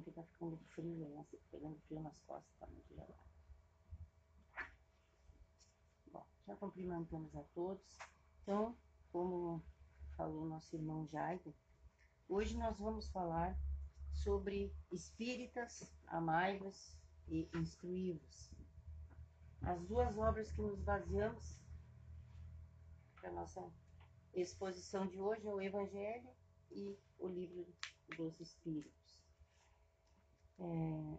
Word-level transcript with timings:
porque 0.00 0.10
tá 0.10 0.22
ficando 0.22 0.56
frio, 0.74 1.08
né? 1.10 1.26
Pegando 1.50 1.78
frio 1.80 2.00
nas 2.00 2.18
costas, 2.26 2.54
tá 2.58 2.66
muito 2.66 2.88
gelado. 2.94 3.14
Bom, 6.10 6.26
já 6.46 6.56
cumprimentamos 6.56 7.34
a 7.36 7.42
todos. 7.54 7.98
Então, 8.42 8.76
como 9.10 9.62
falou 10.16 10.46
nosso 10.46 10.74
irmão 10.74 11.06
Jairo, 11.08 11.54
hoje 12.28 12.56
nós 12.56 12.78
vamos 12.78 13.08
falar 13.08 13.56
sobre 14.12 14.74
espíritas, 14.90 15.92
amai-vos 16.06 16.96
e 17.28 17.48
instruí-vos. 17.54 18.50
As 19.62 19.80
duas 19.86 20.16
obras 20.16 20.50
que 20.50 20.62
nos 20.62 20.80
baseamos 20.80 21.58
para 23.20 23.30
nossa 23.30 23.70
exposição 24.34 25.06
de 25.06 25.20
hoje 25.20 25.46
é 25.46 25.54
o 25.54 25.60
Evangelho 25.60 26.30
e 26.70 26.98
o 27.18 27.28
Livro 27.28 27.66
dos 28.16 28.40
Espíritos. 28.40 29.01
É... 30.58 31.18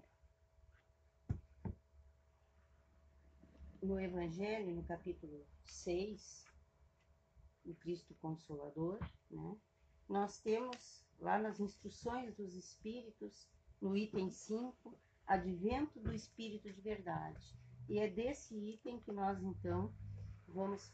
No 3.81 3.99
Evangelho, 3.99 4.73
no 4.73 4.83
capítulo 4.83 5.45
6, 5.65 6.45
o 7.65 7.73
Cristo 7.75 8.13
Consolador, 8.15 8.99
né? 9.29 9.57
nós 10.07 10.39
temos 10.39 11.03
lá 11.19 11.37
nas 11.37 11.59
instruções 11.59 12.33
dos 12.35 12.55
Espíritos, 12.55 13.47
no 13.81 13.97
item 13.97 14.29
5, 14.29 14.97
Advento 15.27 15.99
do 15.99 16.13
Espírito 16.13 16.71
de 16.71 16.81
Verdade. 16.81 17.57
E 17.89 17.99
é 17.99 18.09
desse 18.09 18.55
item 18.55 18.99
que 19.01 19.11
nós, 19.11 19.41
então, 19.41 19.93
vamos 20.47 20.91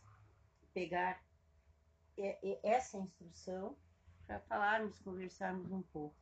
pegar 0.73 1.23
essa 2.63 2.97
instrução 2.97 3.77
para 4.25 4.39
falarmos, 4.41 4.99
conversarmos 4.99 5.71
um 5.71 5.81
pouco. 5.81 6.15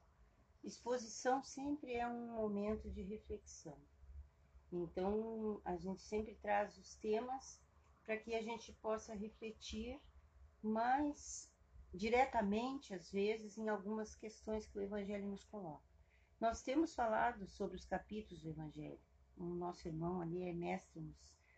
Exposição 0.63 1.43
sempre 1.43 1.93
é 1.93 2.07
um 2.07 2.33
momento 2.33 2.89
de 2.89 3.01
reflexão. 3.01 3.77
Então, 4.71 5.61
a 5.63 5.77
gente 5.77 6.01
sempre 6.01 6.35
traz 6.35 6.77
os 6.77 6.95
temas 6.95 7.61
para 8.03 8.17
que 8.17 8.35
a 8.35 8.41
gente 8.41 8.73
possa 8.73 9.13
refletir 9.13 9.99
mais 10.61 11.49
diretamente, 11.93 12.93
às 12.93 13.11
vezes, 13.11 13.57
em 13.57 13.69
algumas 13.69 14.15
questões 14.15 14.67
que 14.67 14.77
o 14.77 14.81
Evangelho 14.81 15.27
nos 15.27 15.43
coloca. 15.45 15.83
Nós 16.39 16.61
temos 16.61 16.93
falado 16.93 17.47
sobre 17.47 17.77
os 17.77 17.85
capítulos 17.85 18.43
do 18.43 18.49
Evangelho. 18.49 18.99
O 19.37 19.45
nosso 19.45 19.87
irmão 19.87 20.21
ali 20.21 20.47
é 20.47 20.53
mestre 20.53 20.99
nos, 20.99 21.17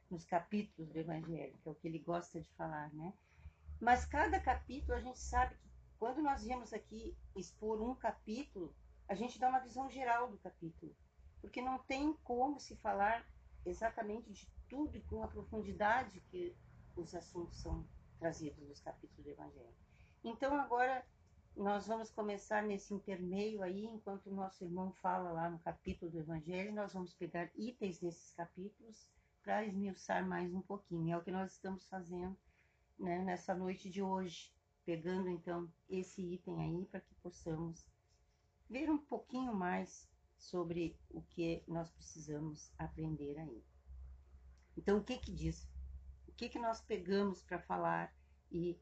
nos 0.09 0.25
capítulos 0.25 0.91
do 0.91 0.97
Evangelho, 0.97 1.57
que 1.61 1.67
é 1.67 1.71
o 1.71 1.75
que 1.75 1.87
ele 1.87 1.99
gosta 1.99 2.39
de 2.39 2.49
falar, 2.53 2.93
né? 2.93 3.13
Mas 3.79 4.05
cada 4.05 4.39
capítulo, 4.39 4.93
a 4.93 5.02
gente 5.02 5.19
sabe 5.19 5.55
que 5.55 5.69
quando 5.97 6.21
nós 6.21 6.43
viemos 6.43 6.73
aqui 6.73 7.15
expor 7.35 7.81
um 7.81 7.95
capítulo, 7.95 8.73
a 9.09 9.15
gente 9.15 9.39
dá 9.39 9.49
uma 9.49 9.59
visão 9.59 9.89
geral 9.89 10.29
do 10.29 10.38
capítulo, 10.38 10.95
porque 11.41 11.63
não 11.63 11.79
tem 11.79 12.13
como 12.23 12.59
se 12.59 12.75
falar 12.75 13.25
exatamente 13.65 14.31
de 14.31 14.47
tudo 14.69 14.95
e 14.95 15.02
com 15.02 15.23
a 15.23 15.27
profundidade 15.27 16.21
que 16.29 16.55
os 16.95 17.15
assuntos 17.15 17.59
são 17.59 17.83
trazidos 18.19 18.67
nos 18.67 18.80
capítulos 18.80 19.25
do 19.25 19.31
Evangelho. 19.31 19.75
Então 20.23 20.55
agora 20.59 21.03
nós 21.57 21.87
vamos 21.87 22.11
começar 22.11 22.61
nesse 22.61 22.93
intermeio 22.93 23.63
aí, 23.63 23.83
enquanto 23.83 24.27
o 24.27 24.35
nosso 24.35 24.63
irmão 24.63 24.93
fala 25.02 25.31
lá 25.31 25.49
no 25.49 25.57
capítulo 25.59 26.11
do 26.11 26.19
Evangelho, 26.19 26.71
nós 26.71 26.93
vamos 26.93 27.11
pegar 27.15 27.49
itens 27.55 27.99
desses 27.99 28.31
capítulos 28.33 29.09
para 29.41 29.65
esmiuçar 29.65 30.23
mais 30.23 30.53
um 30.53 30.61
pouquinho. 30.61 31.13
É 31.13 31.17
o 31.17 31.23
que 31.23 31.31
nós 31.31 31.53
estamos 31.53 31.87
fazendo 31.89 32.37
né, 32.99 33.23
nessa 33.23 33.55
noite 33.55 33.89
de 33.89 34.03
hoje, 34.03 34.53
pegando 34.85 35.30
então 35.30 35.67
esse 35.89 36.21
item 36.21 36.61
aí 36.61 36.85
para 36.85 37.02
que 37.02 37.15
possamos 37.15 37.83
ver 38.69 38.89
um 38.89 38.97
pouquinho 38.97 39.53
mais 39.53 40.07
sobre 40.37 40.97
o 41.09 41.21
que 41.21 41.63
nós 41.67 41.89
precisamos 41.91 42.71
aprender 42.77 43.37
aí. 43.37 43.63
Então, 44.77 44.99
o 44.99 45.03
que 45.03 45.17
que 45.17 45.31
diz? 45.31 45.67
O 46.27 46.31
que 46.31 46.47
que 46.47 46.59
nós 46.59 46.79
pegamos 46.81 47.43
para 47.43 47.59
falar 47.59 48.15
e 48.52 48.79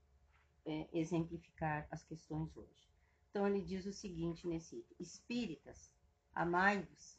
é, 0.65 0.87
exemplificar 0.93 1.87
as 1.89 2.03
questões 2.03 2.55
hoje? 2.55 2.87
Então, 3.29 3.47
ele 3.47 3.61
diz 3.61 3.85
o 3.85 3.93
seguinte 3.93 4.47
nesse 4.47 4.77
item: 4.77 4.97
Espíritas, 4.99 5.91
amai-vos. 6.33 7.17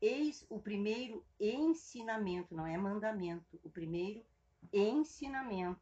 Eis 0.00 0.44
o 0.50 0.60
primeiro 0.60 1.24
ensinamento, 1.40 2.54
não 2.54 2.66
é 2.66 2.76
mandamento, 2.76 3.58
o 3.62 3.70
primeiro 3.70 4.24
ensinamento 4.72 5.80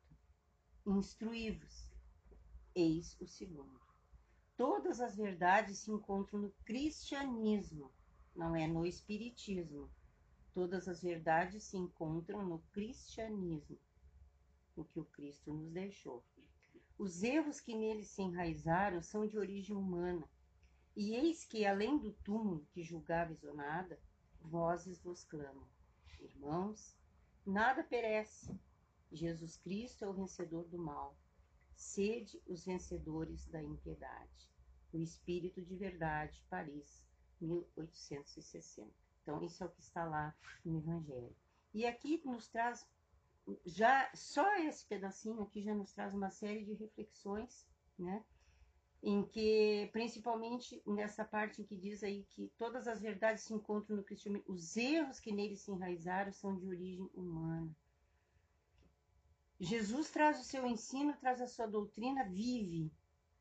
instruí-vos. 0.87 1.91
Eis 2.75 3.17
o 3.21 3.27
segundo. 3.27 3.92
Todas 4.65 5.01
as 5.01 5.17
verdades 5.17 5.79
se 5.79 5.91
encontram 5.91 6.39
no 6.39 6.51
cristianismo, 6.65 7.91
não 8.33 8.55
é 8.55 8.65
no 8.65 8.87
espiritismo. 8.87 9.91
Todas 10.55 10.87
as 10.87 11.03
verdades 11.03 11.65
se 11.65 11.77
encontram 11.77 12.47
no 12.47 12.61
cristianismo, 12.71 13.77
o 14.77 14.85
que 14.85 15.01
o 15.01 15.05
Cristo 15.05 15.53
nos 15.53 15.73
deixou. 15.73 16.25
Os 16.97 17.25
erros 17.25 17.59
que 17.59 17.75
nele 17.75 18.05
se 18.05 18.23
enraizaram 18.23 19.03
são 19.03 19.27
de 19.27 19.37
origem 19.37 19.75
humana. 19.75 20.31
E 20.95 21.17
eis 21.17 21.45
que, 21.45 21.67
além 21.67 21.99
do 21.99 22.13
túmulo 22.13 22.65
que 22.71 22.85
julgáveis 22.85 23.43
ou 23.43 23.55
nada, 23.55 23.99
vozes 24.41 25.03
vos 25.03 25.25
clamam. 25.25 25.67
Irmãos, 26.21 26.97
nada 27.45 27.83
perece, 27.83 28.57
Jesus 29.11 29.57
Cristo 29.57 30.05
é 30.05 30.09
o 30.09 30.15
vencedor 30.15 30.69
do 30.69 30.79
mal. 30.79 31.17
Sede 31.75 32.41
os 32.47 32.65
vencedores 32.65 33.45
da 33.47 33.61
impiedade. 33.61 34.52
O 34.93 34.99
Espírito 34.99 35.63
de 35.63 35.75
Verdade, 35.77 36.45
Paris, 36.51 37.03
1860. 37.41 38.91
Então, 39.23 39.43
isso 39.43 39.63
é 39.63 39.67
o 39.67 39.71
que 39.71 39.81
está 39.81 40.05
lá 40.05 40.35
no 40.65 40.79
Evangelho. 40.79 41.35
E 41.73 41.87
aqui 41.87 42.21
nos 42.25 42.49
traz, 42.49 42.87
já 43.65 44.11
só 44.15 44.57
esse 44.59 44.85
pedacinho 44.87 45.43
aqui 45.43 45.63
já 45.63 45.75
nos 45.75 45.93
traz 45.93 46.13
uma 46.13 46.31
série 46.31 46.65
de 46.65 46.75
reflexões, 46.75 47.67
né? 47.99 48.25
Em 49.03 49.25
que, 49.25 49.89
principalmente 49.93 50.81
nessa 50.87 51.25
parte 51.25 51.61
em 51.61 51.65
que 51.65 51.77
diz 51.77 52.05
aí 52.05 52.25
que 52.31 52.53
todas 52.57 52.87
as 52.87 53.01
verdades 53.01 53.43
se 53.43 53.53
encontram 53.53 53.97
no 53.97 54.05
cristianismo, 54.05 54.53
os 54.53 54.77
erros 54.77 55.19
que 55.19 55.33
nele 55.33 55.57
se 55.57 55.73
enraizaram 55.73 56.33
são 56.33 56.57
de 56.57 56.67
origem 56.67 57.11
humana. 57.15 57.75
Jesus 59.59 60.11
traz 60.11 60.41
o 60.41 60.45
seu 60.45 60.67
ensino, 60.67 61.17
traz 61.17 61.41
a 61.41 61.47
sua 61.47 61.67
doutrina, 61.67 62.25
vive 62.25 62.93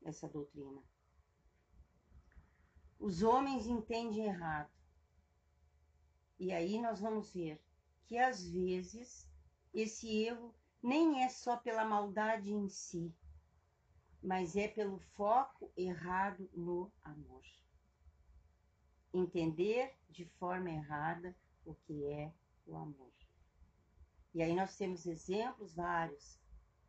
essa 0.04 0.28
doutrina. 0.28 0.82
Os 3.02 3.24
homens 3.24 3.66
entendem 3.66 4.28
errado. 4.28 4.70
E 6.38 6.54
aí 6.54 6.80
nós 6.80 7.00
vamos 7.00 7.34
ver 7.34 7.60
que 8.06 8.16
às 8.16 8.48
vezes 8.48 9.28
esse 9.74 10.08
erro 10.24 10.54
nem 10.84 11.24
é 11.24 11.30
só 11.30 11.58
pela 11.58 11.84
maldade 11.84 12.52
em 12.52 12.70
si, 12.70 13.12
mas 14.22 14.56
é 14.56 14.68
pelo 14.68 15.00
foco 15.16 15.72
errado 15.76 16.48
no 16.54 16.92
amor. 17.04 17.42
Entender 19.12 19.98
de 20.08 20.26
forma 20.38 20.70
errada 20.70 21.36
o 21.66 21.74
que 21.74 22.06
é 22.06 22.32
o 22.68 22.78
amor. 22.78 23.12
E 24.32 24.44
aí 24.44 24.54
nós 24.54 24.78
temos 24.78 25.08
exemplos 25.08 25.74
vários. 25.74 26.40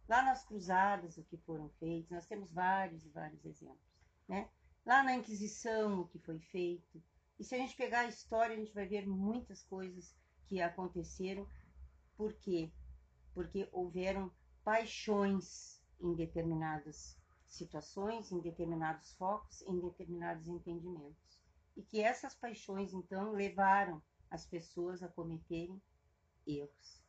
Lá 0.07 0.23
nas 0.23 0.45
cruzadas, 0.45 1.17
o 1.17 1.25
que 1.25 1.39
foram 1.39 1.71
feitos, 1.81 2.11
nós 2.11 2.27
temos 2.27 2.53
vários 2.53 3.03
e 3.07 3.09
vários 3.09 3.43
exemplos. 3.47 3.91
Né? 4.29 4.51
Lá 4.85 5.03
na 5.05 5.15
Inquisição, 5.15 6.01
o 6.01 6.09
que 6.09 6.19
foi 6.19 6.41
feito. 6.41 7.03
E 7.39 7.45
se 7.45 7.55
a 7.55 7.59
gente 7.59 7.77
pegar 7.77 8.01
a 8.01 8.09
história, 8.09 8.55
a 8.55 8.59
gente 8.59 8.75
vai 8.75 8.87
ver 8.87 9.07
muitas 9.07 9.63
coisas 9.63 10.15
que 10.49 10.61
aconteceram. 10.61 11.49
Por 12.17 12.33
quê? 12.35 12.73
Porque 13.33 13.69
houveram 13.73 14.31
paixões 14.65 15.81
em 16.01 16.15
determinadas 16.15 17.17
situações, 17.47 18.33
em 18.33 18.41
determinados 18.41 19.13
focos, 19.13 19.63
em 19.63 19.79
determinados 19.81 20.49
entendimentos. 20.49 21.41
E 21.77 21.83
que 21.83 22.01
essas 22.01 22.35
paixões, 22.35 22.93
então, 22.93 23.33
levaram 23.33 24.03
as 24.31 24.45
pessoas 24.47 25.03
a 25.03 25.09
cometerem 25.09 25.81
erros. 26.47 27.03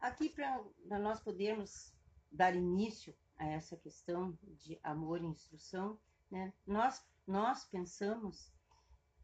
Aqui, 0.00 0.30
para 0.30 0.98
nós 0.98 1.20
podermos 1.20 1.92
dar 2.32 2.56
início 2.56 3.14
a 3.40 3.46
essa 3.46 3.74
questão 3.74 4.38
de 4.42 4.78
amor 4.84 5.22
e 5.22 5.26
instrução, 5.26 5.98
né, 6.30 6.52
nós, 6.66 7.02
nós 7.26 7.64
pensamos 7.64 8.52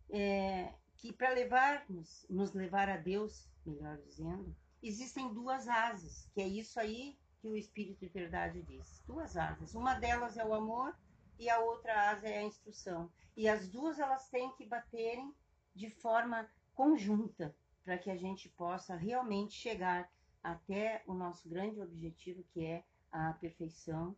é, 0.08 0.72
que 0.96 1.12
para 1.12 1.34
levarmos, 1.34 2.24
nos 2.28 2.54
levar 2.54 2.88
a 2.88 2.96
Deus, 2.96 3.46
melhor 3.64 3.98
dizendo, 3.98 4.56
existem 4.82 5.32
duas 5.34 5.68
asas, 5.68 6.26
que 6.32 6.40
é 6.40 6.48
isso 6.48 6.80
aí 6.80 7.18
que 7.38 7.46
o 7.46 7.56
Espírito 7.56 8.00
de 8.00 8.08
Verdade 8.08 8.62
diz. 8.62 9.02
Duas 9.06 9.36
asas. 9.36 9.74
Uma 9.74 9.94
delas 9.94 10.38
é 10.38 10.44
o 10.44 10.54
amor 10.54 10.96
e 11.38 11.50
a 11.50 11.60
outra 11.60 12.10
asa 12.10 12.26
é 12.26 12.38
a 12.38 12.42
instrução. 12.42 13.12
E 13.36 13.46
as 13.46 13.68
duas 13.68 13.98
elas 13.98 14.30
têm 14.30 14.50
que 14.52 14.64
baterem 14.64 15.34
de 15.74 15.90
forma 15.90 16.48
conjunta 16.74 17.54
para 17.84 17.98
que 17.98 18.10
a 18.10 18.16
gente 18.16 18.48
possa 18.48 18.96
realmente 18.96 19.52
chegar 19.52 20.10
até 20.42 21.02
o 21.06 21.12
nosso 21.12 21.46
grande 21.46 21.82
objetivo, 21.82 22.42
que 22.54 22.64
é 22.64 22.82
a 23.10 23.32
perfeição 23.34 24.16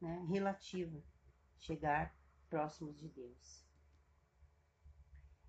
né, 0.00 0.24
relativa, 0.28 1.02
chegar 1.58 2.14
próximos 2.48 2.98
de 2.98 3.08
Deus. 3.08 3.64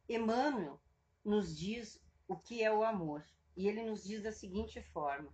Emmanuel 0.08 0.80
nos 1.24 1.58
diz 1.58 2.00
o 2.28 2.36
que 2.36 2.64
é 2.64 2.72
o 2.72 2.84
amor, 2.84 3.26
e 3.56 3.68
ele 3.68 3.84
nos 3.84 4.04
diz 4.04 4.24
da 4.24 4.32
seguinte 4.32 4.82
forma: 4.82 5.32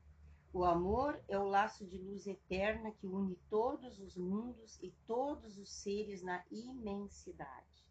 o 0.54 0.66
amor 0.66 1.24
é 1.30 1.40
o 1.40 1.48
laço 1.48 1.86
de 1.86 1.98
luz 1.98 2.28
eterna 2.28 2.92
que 2.92 3.08
une 3.08 3.36
todos 3.50 4.00
os 4.00 4.18
mundos 4.18 4.78
e 4.82 4.92
todos 5.08 5.58
os 5.58 5.72
seres 5.72 6.22
na 6.22 6.44
imensidade. 6.52 7.86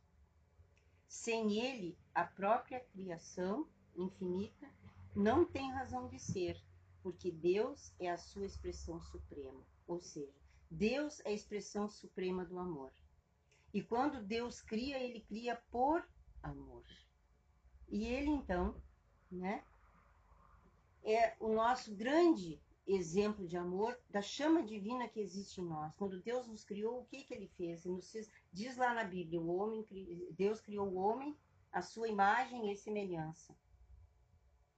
Sem 1.08 1.58
ele, 1.58 1.96
a 2.14 2.24
própria 2.24 2.80
criação 2.80 3.66
infinita 3.96 4.68
não 5.16 5.44
tem 5.44 5.72
razão 5.72 6.06
de 6.08 6.18
ser, 6.18 6.62
porque 7.02 7.30
Deus 7.30 7.92
é 7.98 8.10
a 8.10 8.16
sua 8.16 8.46
expressão 8.46 9.00
suprema, 9.00 9.64
ou 9.86 10.00
seja, 10.00 10.32
Deus 10.70 11.20
é 11.20 11.30
a 11.30 11.32
expressão 11.32 11.88
suprema 11.88 12.44
do 12.44 12.58
amor. 12.58 12.92
E 13.72 13.82
quando 13.82 14.22
Deus 14.22 14.60
cria, 14.60 14.98
ele 14.98 15.20
cria 15.20 15.56
por 15.70 16.06
amor. 16.42 16.84
E 17.88 18.06
ele 18.06 18.30
então, 18.30 18.80
né, 19.30 19.64
é 21.02 21.36
o 21.40 21.52
nosso 21.52 21.94
grande 21.94 22.60
exemplo 22.86 23.46
de 23.46 23.56
amor 23.56 23.98
da 24.08 24.20
chama 24.20 24.62
divina 24.62 25.08
que 25.08 25.20
existe 25.20 25.60
em 25.60 25.64
nós. 25.64 25.94
Quando 25.96 26.20
Deus 26.20 26.46
nos 26.48 26.64
criou, 26.64 27.00
o 27.00 27.04
que, 27.06 27.22
que 27.22 27.34
ele 27.34 27.48
fez? 27.56 27.84
Ele 27.84 27.94
nos 27.96 28.12
diz 28.52 28.76
lá 28.76 28.94
na 28.94 29.04
Bíblia, 29.04 29.40
o 29.40 29.54
homem, 29.54 29.86
Deus 30.32 30.60
criou 30.60 30.88
o 30.88 30.96
homem 30.96 31.36
a 31.72 31.82
sua 31.82 32.08
imagem 32.08 32.70
e 32.72 32.76
semelhança. 32.76 33.56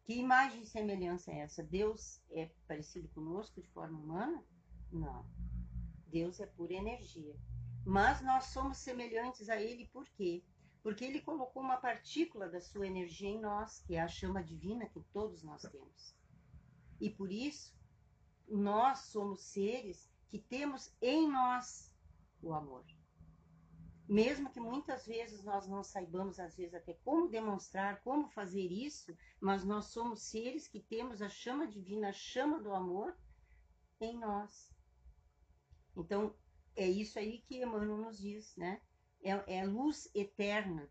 Que 0.05 0.15
imagem 0.15 0.63
e 0.63 0.67
semelhança 0.67 1.31
é 1.31 1.41
essa? 1.41 1.63
Deus 1.63 2.21
é 2.31 2.51
parecido 2.67 3.09
conosco 3.11 3.61
de 3.61 3.69
forma 3.69 3.99
humana? 3.99 4.45
Não. 4.91 5.25
Deus 6.09 6.41
é 6.41 6.47
pura 6.47 6.73
energia. 6.73 7.37
Mas 7.85 8.21
nós 8.21 8.47
somos 8.47 8.79
semelhantes 8.79 9.49
a 9.49 9.61
Ele 9.61 9.87
por 9.93 10.09
quê? 10.11 10.43
Porque 10.83 11.05
Ele 11.05 11.21
colocou 11.21 11.63
uma 11.63 11.77
partícula 11.77 12.49
da 12.49 12.61
sua 12.61 12.87
energia 12.87 13.29
em 13.29 13.41
nós, 13.41 13.81
que 13.81 13.95
é 13.95 14.01
a 14.01 14.09
chama 14.09 14.43
divina 14.43 14.89
que 14.89 15.01
todos 15.13 15.43
nós 15.43 15.63
temos. 15.63 16.17
E 17.01 17.09
por 17.09 17.31
isso, 17.31 17.75
nós 18.49 19.07
somos 19.07 19.41
seres 19.43 20.11
que 20.29 20.39
temos 20.39 20.93
em 21.01 21.31
nós 21.31 21.95
o 22.43 22.53
amor 22.53 22.85
mesmo 24.09 24.51
que 24.51 24.61
muitas 24.61 25.07
vezes 25.07 25.43
nós 25.45 25.67
não 25.67 25.83
saibamos, 25.83 26.39
às 26.39 26.57
vezes, 26.57 26.75
até 26.75 26.95
como 27.05 27.29
demonstrar, 27.29 28.01
como 28.03 28.29
fazer 28.29 28.71
isso, 28.71 29.17
mas 29.41 29.65
nós 29.65 29.87
somos 29.87 30.23
seres 30.23 30.69
que 30.69 30.81
temos 30.81 31.23
a 31.23 31.29
chama 31.29 31.67
divina, 31.67 32.09
a 32.09 32.13
chama 32.13 32.61
do 32.61 32.73
amor 32.73 33.17
em 34.01 34.19
nós. 34.19 34.71
Então, 35.97 36.35
é 36.75 36.87
isso 36.87 37.19
aí 37.19 37.39
que 37.43 37.63
Emmanuel 37.63 37.99
nos 37.99 38.19
diz, 38.19 38.57
né? 38.57 38.81
É, 39.23 39.59
é 39.59 39.65
luz 39.65 40.11
eterna. 40.15 40.89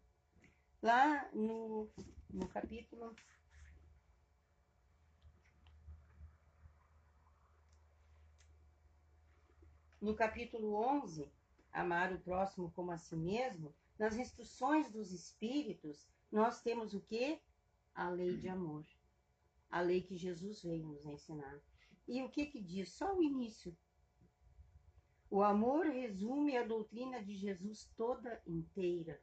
Lá 0.81 1.29
no, 1.33 1.89
no 2.29 2.47
capítulo. 2.47 3.15
No 9.99 10.15
capítulo 10.15 10.73
11, 10.73 11.31
amar 11.71 12.13
o 12.13 12.19
próximo 12.19 12.71
como 12.71 12.91
a 12.91 12.97
si 12.97 13.15
mesmo, 13.15 13.73
nas 13.97 14.18
instruções 14.18 14.89
dos 14.91 15.12
espíritos, 15.12 16.07
nós 16.31 16.62
temos 16.62 16.94
o 16.94 17.01
que? 17.01 17.39
A 17.94 18.09
lei 18.09 18.38
de 18.38 18.47
amor. 18.47 18.85
A 19.69 19.81
lei 19.81 20.01
que 20.01 20.18
Jesus 20.18 20.62
veio 20.63 20.85
nos 20.85 21.06
ensinar. 21.06 21.62
E 22.07 22.21
o 22.23 22.29
que 22.29 22.45
que 22.45 22.62
diz? 22.62 22.91
Só 22.94 23.15
o 23.15 23.23
início. 23.23 23.75
O 25.29 25.41
amor 25.41 25.85
resume 25.85 26.57
a 26.57 26.65
doutrina 26.65 27.23
de 27.23 27.35
Jesus 27.35 27.89
toda 27.95 28.41
inteira. 28.45 29.21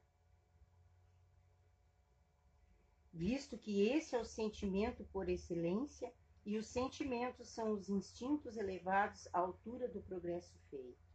Visto 3.12 3.59
que 3.59 3.83
esse 3.89 4.15
é 4.15 4.21
o 4.21 4.25
sentimento 4.25 5.05
por 5.12 5.29
excelência, 5.29 6.12
e 6.47 6.56
os 6.56 6.67
sentimentos 6.67 7.49
são 7.49 7.73
os 7.73 7.91
instintos 7.91 8.56
elevados 8.56 9.29
à 9.35 9.41
altura 9.41 9.87
do 9.89 10.00
progresso 10.00 10.56
feito. 10.71 11.08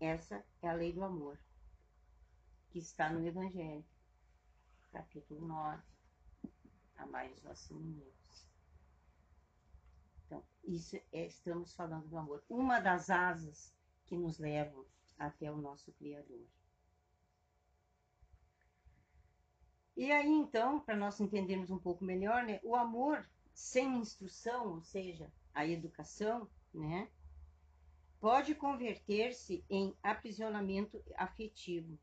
Essa 0.00 0.42
é 0.62 0.68
a 0.68 0.72
lei 0.72 0.94
do 0.94 1.04
amor, 1.04 1.38
que 2.70 2.78
está 2.78 3.10
no 3.10 3.26
Evangelho, 3.26 3.84
capítulo 4.90 5.46
9. 5.46 5.82
Amai 6.96 7.30
os 7.30 7.42
vossos 7.42 7.70
inimigos. 7.70 8.46
Então, 10.24 10.42
isso 10.64 10.96
é, 11.12 11.26
estamos 11.26 11.74
falando 11.74 12.08
do 12.08 12.16
amor. 12.16 12.42
Uma 12.48 12.80
das 12.80 13.10
asas 13.10 13.74
que 14.06 14.16
nos 14.16 14.38
levam 14.38 14.86
até 15.18 15.52
o 15.52 15.58
nosso 15.58 15.92
Criador. 15.92 16.46
E 19.94 20.10
aí, 20.10 20.32
então, 20.32 20.80
para 20.80 20.96
nós 20.96 21.20
entendermos 21.20 21.70
um 21.70 21.78
pouco 21.78 22.02
melhor, 22.02 22.42
né, 22.44 22.58
o 22.62 22.74
amor 22.74 23.28
sem 23.52 23.98
instrução, 23.98 24.76
ou 24.76 24.80
seja, 24.80 25.30
a 25.52 25.66
educação, 25.66 26.48
né, 26.72 27.10
pode 28.20 28.54
converter-se 28.54 29.64
em 29.68 29.96
aprisionamento 30.02 31.02
afetivo, 31.16 31.98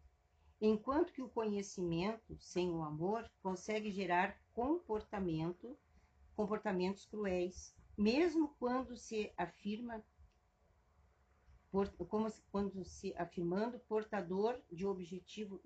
enquanto 0.60 1.14
que 1.14 1.22
o 1.22 1.30
conhecimento, 1.30 2.36
sem 2.40 2.72
o 2.72 2.82
amor, 2.82 3.30
consegue 3.42 3.92
gerar 3.92 4.36
comportamento, 4.52 5.78
comportamentos 6.36 7.06
cruéis, 7.06 7.76
mesmo 7.96 8.50
quando 8.60 8.98
se 8.98 9.32
afirma 9.38 10.04
quando 12.50 12.84
se 12.84 13.14
afirmando 13.18 13.78
portador 13.82 14.60
de 14.72 14.86
objetivos 14.86 15.62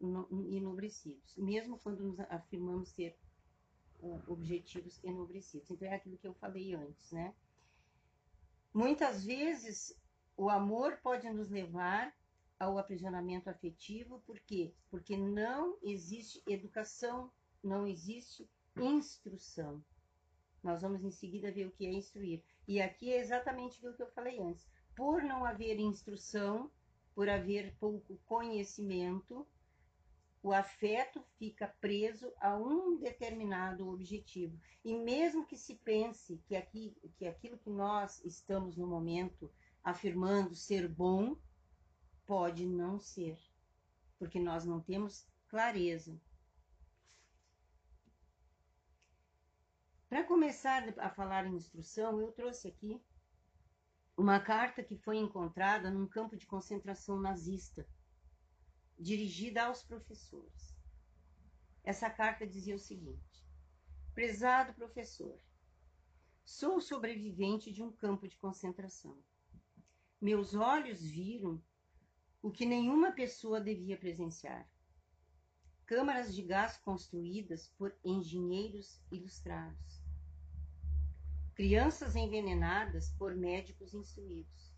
enobrecidos, 0.51 1.38
mesmo 1.38 1.80
quando 1.80 2.03
nos 2.03 2.19
afirmamos 2.21 2.89
ser 2.89 3.15
uh, 4.01 4.21
objetivos 4.27 5.01
enobrecidos. 5.03 5.69
Então 5.69 5.88
é 5.88 5.95
aquilo 5.95 6.18
que 6.18 6.27
eu 6.27 6.33
falei 6.33 6.74
antes, 6.74 7.12
né? 7.12 7.33
Muitas 8.74 9.24
vezes 9.24 9.95
o 10.42 10.50
amor 10.50 10.98
pode 11.04 11.30
nos 11.30 11.52
levar 11.52 12.12
ao 12.60 12.80
aprisionamento 12.80 13.48
afetivo, 13.48 14.24
por 14.26 14.40
quê? 14.40 14.74
Porque 14.90 15.16
não 15.16 15.78
existe 15.84 16.42
educação, 16.48 17.32
não 17.64 17.86
existe 17.86 18.50
instrução. 18.76 19.86
Nós 20.64 20.82
vamos 20.82 21.04
em 21.04 21.12
seguida 21.12 21.52
ver 21.52 21.68
o 21.68 21.72
que 21.72 21.86
é 21.86 21.94
instruir. 21.94 22.44
E 22.68 22.82
aqui 22.82 23.14
é 23.14 23.20
exatamente 23.20 23.86
o 23.86 23.94
que 23.94 24.02
eu 24.02 24.10
falei 24.14 24.42
antes. 24.42 24.68
Por 24.96 25.22
não 25.22 25.46
haver 25.46 25.80
instrução, 25.80 26.72
por 27.14 27.30
haver 27.30 27.75
pouco 27.80 28.20
conhecimento, 28.25 29.48
o 30.42 30.51
afeto 30.51 31.24
fica 31.38 31.68
preso 31.80 32.34
a 32.39 32.58
um 32.58 32.98
determinado 32.98 33.88
objetivo. 33.88 34.60
E 34.84 34.98
mesmo 34.98 35.46
que 35.46 35.56
se 35.56 35.75
pense 35.75 36.42
que, 36.48 36.56
aqui, 36.56 36.98
que 37.15 37.27
aquilo 37.27 37.60
que 37.60 37.70
nós 37.70 38.25
estamos 38.25 38.75
no 38.75 38.88
momento 38.88 39.51
afirmando 39.84 40.56
ser 40.56 40.88
bom, 40.88 41.36
pode 42.26 42.66
não 42.66 43.00
ser, 43.00 43.40
porque 44.18 44.40
nós 44.40 44.66
não 44.66 44.82
temos 44.82 45.28
clareza. 45.48 46.20
Para 50.08 50.24
começar 50.24 50.84
a 51.00 51.10
falar 51.10 51.46
em 51.46 51.56
instrução, 51.56 52.20
eu 52.20 52.32
trouxe 52.32 52.68
aqui 52.68 53.02
uma 54.18 54.40
carta 54.40 54.84
que 54.84 54.98
foi 54.98 55.18
encontrada 55.18 55.90
num 55.90 56.08
campo 56.08 56.36
de 56.36 56.46
concentração 56.46 57.20
nazista, 57.20 57.88
dirigida 59.00 59.64
aos 59.64 59.84
professores. 59.84 60.78
Essa 61.84 62.10
carta 62.10 62.46
dizia 62.46 62.76
o 62.76 62.80
seguinte: 62.80 63.44
Prezado 64.14 64.74
professor, 64.74 65.40
sou 66.44 66.82
sobrevivente 66.82 67.72
de 67.72 67.82
um 67.82 67.92
campo 67.92 68.28
de 68.28 68.38
concentração. 68.38 69.18
Meus 70.22 70.54
olhos 70.54 71.01
viram 71.01 71.60
o 72.44 72.51
que 72.51 72.63
nenhuma 72.63 73.12
pessoa 73.12 73.60
devia 73.60 73.98
presenciar. 73.98 74.70
Câmaras 75.84 76.36
de 76.36 76.44
gás 76.44 76.78
construídas 76.78 77.70
por 77.70 77.92
engenheiros 78.06 79.01
ilustrados. 79.12 80.04
Crianças 81.56 82.16
envenenadas 82.16 83.10
por 83.18 83.36
médicos 83.36 83.96
instruídos. 83.96 84.72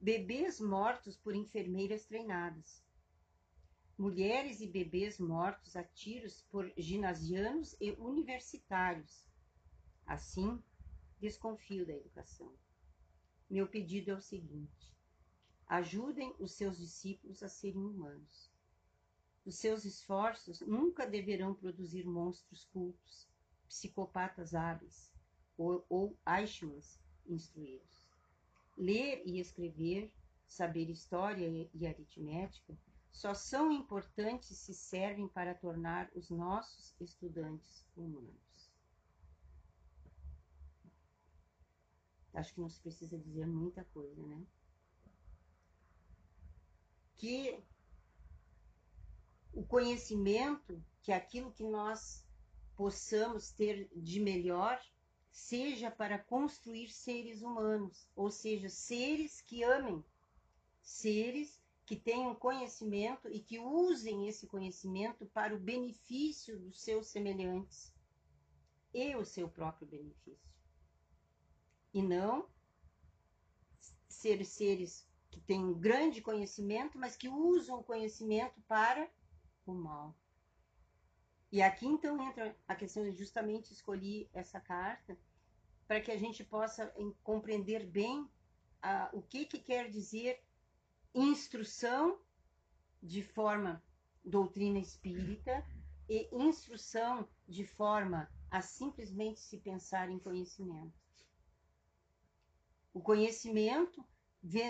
Bebês 0.00 0.60
mortos 0.60 1.16
por 1.16 1.34
enfermeiras 1.34 2.04
treinadas. 2.04 2.84
Mulheres 3.98 4.60
e 4.60 4.68
bebês 4.68 5.18
mortos 5.18 5.74
a 5.74 5.82
tiros 5.82 6.42
por 6.52 6.72
ginasianos 6.76 7.76
e 7.80 7.90
universitários. 7.98 9.24
Assim, 10.06 10.62
desconfio 11.18 11.84
da 11.84 11.94
educação. 11.94 12.54
Meu 13.48 13.66
pedido 13.66 14.10
é 14.10 14.14
o 14.14 14.20
seguinte: 14.20 14.94
ajudem 15.66 16.34
os 16.38 16.52
seus 16.52 16.78
discípulos 16.78 17.42
a 17.42 17.48
serem 17.48 17.84
humanos. 17.84 18.50
Os 19.44 19.56
seus 19.56 19.84
esforços 19.84 20.60
nunca 20.60 21.06
deverão 21.06 21.54
produzir 21.54 22.04
monstros 22.04 22.64
cultos, 22.66 23.28
psicopatas 23.66 24.54
hábeis 24.54 25.12
ou, 25.56 25.84
ou 25.88 26.16
instruídos. 27.26 28.08
Ler 28.76 29.22
e 29.24 29.40
escrever 29.40 30.12
saber 30.48 30.88
história 30.88 31.68
e 31.74 31.86
aritmética, 31.86 32.76
só 33.12 33.34
são 33.34 33.70
importantes 33.70 34.56
se 34.56 34.74
servem 34.74 35.28
para 35.28 35.54
tornar 35.54 36.10
os 36.14 36.30
nossos 36.30 36.94
estudantes 37.00 37.84
humanos. 37.96 38.47
Acho 42.38 42.54
que 42.54 42.60
não 42.60 42.68
se 42.68 42.80
precisa 42.80 43.18
dizer 43.18 43.46
muita 43.46 43.84
coisa, 43.84 44.24
né? 44.26 44.46
Que 47.16 47.60
o 49.52 49.64
conhecimento, 49.64 50.80
que 51.02 51.10
aquilo 51.10 51.52
que 51.52 51.64
nós 51.64 52.24
possamos 52.76 53.50
ter 53.50 53.90
de 53.94 54.20
melhor, 54.20 54.80
seja 55.32 55.90
para 55.90 56.18
construir 56.18 56.90
seres 56.90 57.42
humanos, 57.42 58.08
ou 58.14 58.30
seja, 58.30 58.68
seres 58.68 59.40
que 59.40 59.64
amem, 59.64 60.04
seres 60.80 61.60
que 61.84 61.96
tenham 61.96 62.34
conhecimento 62.34 63.28
e 63.28 63.40
que 63.40 63.58
usem 63.58 64.28
esse 64.28 64.46
conhecimento 64.46 65.26
para 65.26 65.56
o 65.56 65.58
benefício 65.58 66.58
dos 66.58 66.80
seus 66.80 67.08
semelhantes 67.08 67.92
e 68.94 69.16
o 69.16 69.24
seu 69.24 69.48
próprio 69.48 69.88
benefício. 69.88 70.48
E 71.92 72.02
não 72.02 72.48
ser 74.08 74.44
seres 74.44 75.06
que 75.30 75.40
têm 75.40 75.64
um 75.64 75.74
grande 75.74 76.20
conhecimento, 76.20 76.98
mas 76.98 77.16
que 77.16 77.28
usam 77.28 77.78
o 77.78 77.84
conhecimento 77.84 78.60
para 78.62 79.08
o 79.64 79.72
mal. 79.72 80.16
E 81.50 81.62
aqui 81.62 81.86
então 81.86 82.20
entra 82.20 82.56
a 82.66 82.74
questão 82.74 83.02
de 83.04 83.16
justamente 83.16 83.72
escolhi 83.72 84.28
essa 84.34 84.60
carta 84.60 85.18
para 85.86 86.00
que 86.00 86.10
a 86.10 86.18
gente 86.18 86.44
possa 86.44 86.92
compreender 87.22 87.86
bem 87.86 88.28
ah, 88.82 89.08
o 89.12 89.22
que, 89.22 89.46
que 89.46 89.58
quer 89.58 89.88
dizer 89.88 90.42
instrução 91.14 92.18
de 93.02 93.22
forma 93.22 93.82
doutrina 94.22 94.78
espírita 94.78 95.64
e 96.08 96.28
instrução 96.32 97.26
de 97.46 97.64
forma 97.64 98.30
a 98.50 98.60
simplesmente 98.60 99.40
se 99.40 99.58
pensar 99.58 100.10
em 100.10 100.18
conhecimento. 100.18 100.97
O 102.92 103.00
conhecimento, 103.00 104.04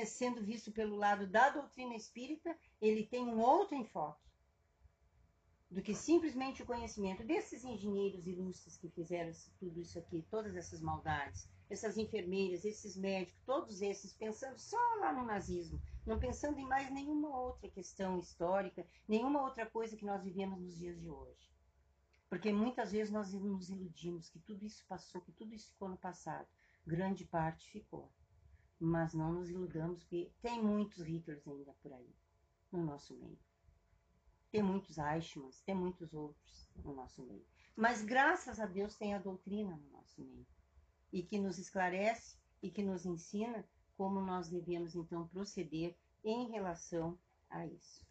sendo 0.06 0.42
visto 0.42 0.72
pelo 0.72 0.96
lado 0.96 1.26
da 1.26 1.50
doutrina 1.50 1.94
espírita, 1.94 2.56
ele 2.80 3.06
tem 3.06 3.25
um 3.25 3.40
outro 3.40 3.76
enfoque 3.76 4.28
do 5.70 5.82
que 5.82 5.94
simplesmente 5.94 6.62
o 6.62 6.66
conhecimento 6.66 7.22
desses 7.22 7.62
engenheiros 7.62 8.26
ilustres 8.26 8.78
que 8.78 8.88
fizeram 8.88 9.30
tudo 9.58 9.78
isso 9.78 9.98
aqui, 9.98 10.25
todas 10.30 10.56
essas 10.56 10.80
maldades, 10.80 11.46
essas 11.68 11.98
enfermeiras, 11.98 12.64
esses 12.64 12.96
médicos, 12.96 13.42
todos 13.44 13.82
esses 13.82 14.14
pensando 14.14 14.58
só 14.58 14.78
lá 15.00 15.12
no 15.12 15.26
nazismo, 15.26 15.80
não 16.06 16.18
pensando 16.18 16.58
em 16.58 16.66
mais 16.66 16.90
nenhuma 16.90 17.38
outra 17.38 17.68
questão 17.68 18.18
histórica, 18.18 18.87
nenhuma 19.06 19.42
outra 19.42 19.66
coisa 19.66 19.94
que 19.94 20.06
nós 20.06 20.22
vivemos 20.22 20.58
nos 20.58 20.78
dias 20.78 20.98
de 20.98 21.10
hoje. 21.10 21.52
Porque 22.30 22.50
muitas 22.50 22.92
vezes 22.92 23.12
nós 23.12 23.32
nos 23.34 23.68
iludimos 23.68 24.30
que 24.30 24.38
tudo 24.38 24.64
isso 24.64 24.84
passou, 24.87 25.20
que 25.20 25.32
tudo 25.32 25.54
isso 25.54 25.70
ficou 25.70 25.90
no 25.90 25.98
passado. 25.98 26.48
Grande 26.87 27.25
parte 27.25 27.70
ficou. 27.70 28.12
Mas 28.78 29.12
não 29.12 29.32
nos 29.32 29.50
iludamos, 29.50 29.99
porque 30.00 30.32
tem 30.40 30.62
muitos 30.62 31.06
Hitlers 31.06 31.47
ainda 31.47 31.75
por 31.82 31.92
aí, 31.92 32.14
no 32.70 32.85
nosso 32.85 33.14
meio. 33.16 33.38
Tem 34.50 34.62
muitos 34.62 34.97
Eichmanns, 34.99 35.61
tem 35.62 35.75
muitos 35.75 36.14
outros 36.14 36.70
no 36.76 36.94
nosso 36.94 37.23
meio. 37.23 37.44
Mas 37.76 38.02
graças 38.02 38.58
a 38.58 38.66
Deus 38.66 38.97
tem 38.97 39.14
a 39.14 39.18
doutrina 39.18 39.76
no 39.76 39.90
nosso 39.90 40.20
meio 40.23 40.47
e 41.12 41.23
que 41.23 41.38
nos 41.38 41.58
esclarece 41.58 42.37
e 42.62 42.70
que 42.70 42.82
nos 42.82 43.04
ensina 43.04 43.68
como 43.97 44.20
nós 44.20 44.49
devemos 44.49 44.94
então 44.94 45.26
proceder 45.28 45.97
em 46.25 46.50
relação 46.50 47.18
a 47.50 47.66
isso. 47.66 48.06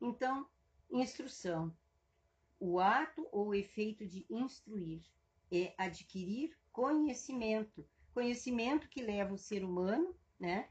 Então, 0.00 0.48
instrução. 0.90 1.76
O 2.58 2.78
ato 2.78 3.28
ou 3.32 3.54
efeito 3.54 4.06
de 4.06 4.26
instruir 4.28 5.02
é 5.50 5.74
adquirir 5.76 6.56
conhecimento, 6.72 7.86
conhecimento 8.12 8.88
que 8.88 9.02
leva 9.02 9.34
o 9.34 9.38
ser 9.38 9.64
humano, 9.64 10.14
né? 10.38 10.68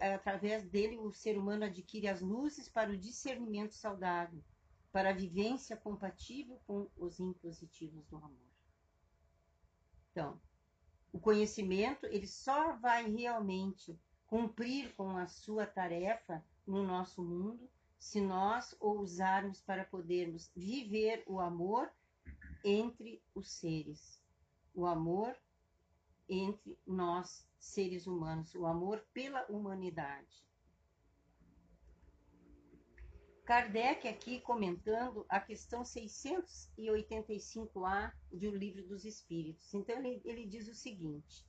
Através 0.00 0.64
dele, 0.68 0.96
o 0.96 1.12
ser 1.12 1.36
humano 1.36 1.64
adquire 1.64 2.08
as 2.08 2.20
luzes 2.20 2.68
para 2.68 2.90
o 2.90 2.96
discernimento 2.96 3.74
saudável, 3.74 4.42
para 4.92 5.10
a 5.10 5.14
vivência 5.14 5.76
compatível 5.76 6.60
com 6.66 6.88
os 6.96 7.18
impositivos 7.18 8.06
do 8.06 8.16
amor. 8.16 8.52
Então, 10.10 10.40
o 11.12 11.18
conhecimento, 11.18 12.06
ele 12.06 12.26
só 12.26 12.76
vai 12.76 13.10
realmente 13.10 13.98
cumprir 14.26 14.94
com 14.94 15.16
a 15.16 15.26
sua 15.26 15.66
tarefa 15.66 16.44
no 16.66 16.82
nosso 16.86 17.22
mundo 17.22 17.68
se 17.98 18.20
nós 18.20 18.74
o 18.80 18.92
usarmos 18.92 19.60
para 19.60 19.84
podermos 19.84 20.50
viver 20.54 21.22
o 21.26 21.38
amor 21.38 21.92
entre 22.64 23.22
os 23.34 23.50
seres. 23.50 24.21
O 24.74 24.86
amor 24.86 25.36
entre 26.28 26.78
nós, 26.86 27.48
seres 27.58 28.06
humanos, 28.06 28.54
o 28.54 28.66
amor 28.66 29.04
pela 29.12 29.44
humanidade. 29.46 30.46
Kardec 33.44 34.06
aqui 34.06 34.40
comentando 34.40 35.26
a 35.28 35.40
questão 35.40 35.82
685A 35.82 38.12
do 38.30 38.50
Livro 38.50 38.86
dos 38.86 39.04
Espíritos. 39.04 39.74
Então 39.74 39.98
ele, 39.98 40.22
ele 40.24 40.46
diz 40.46 40.68
o 40.68 40.74
seguinte: 40.74 41.44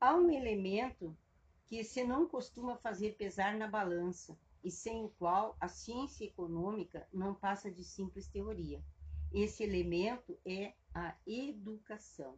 há 0.00 0.12
um 0.14 0.28
elemento 0.30 1.16
que 1.66 1.84
se 1.84 2.04
não 2.04 2.28
costuma 2.28 2.76
fazer 2.76 3.16
pesar 3.16 3.56
na 3.56 3.68
balança 3.68 4.36
e 4.62 4.70
sem 4.70 5.04
o 5.04 5.08
qual 5.10 5.56
a 5.60 5.68
ciência 5.68 6.24
econômica 6.24 7.06
não 7.12 7.34
passa 7.34 7.70
de 7.70 7.84
simples 7.84 8.26
teoria. 8.26 8.82
Esse 9.32 9.62
elemento 9.62 10.36
é 10.44 10.74
a 10.92 11.14
educação. 11.26 12.36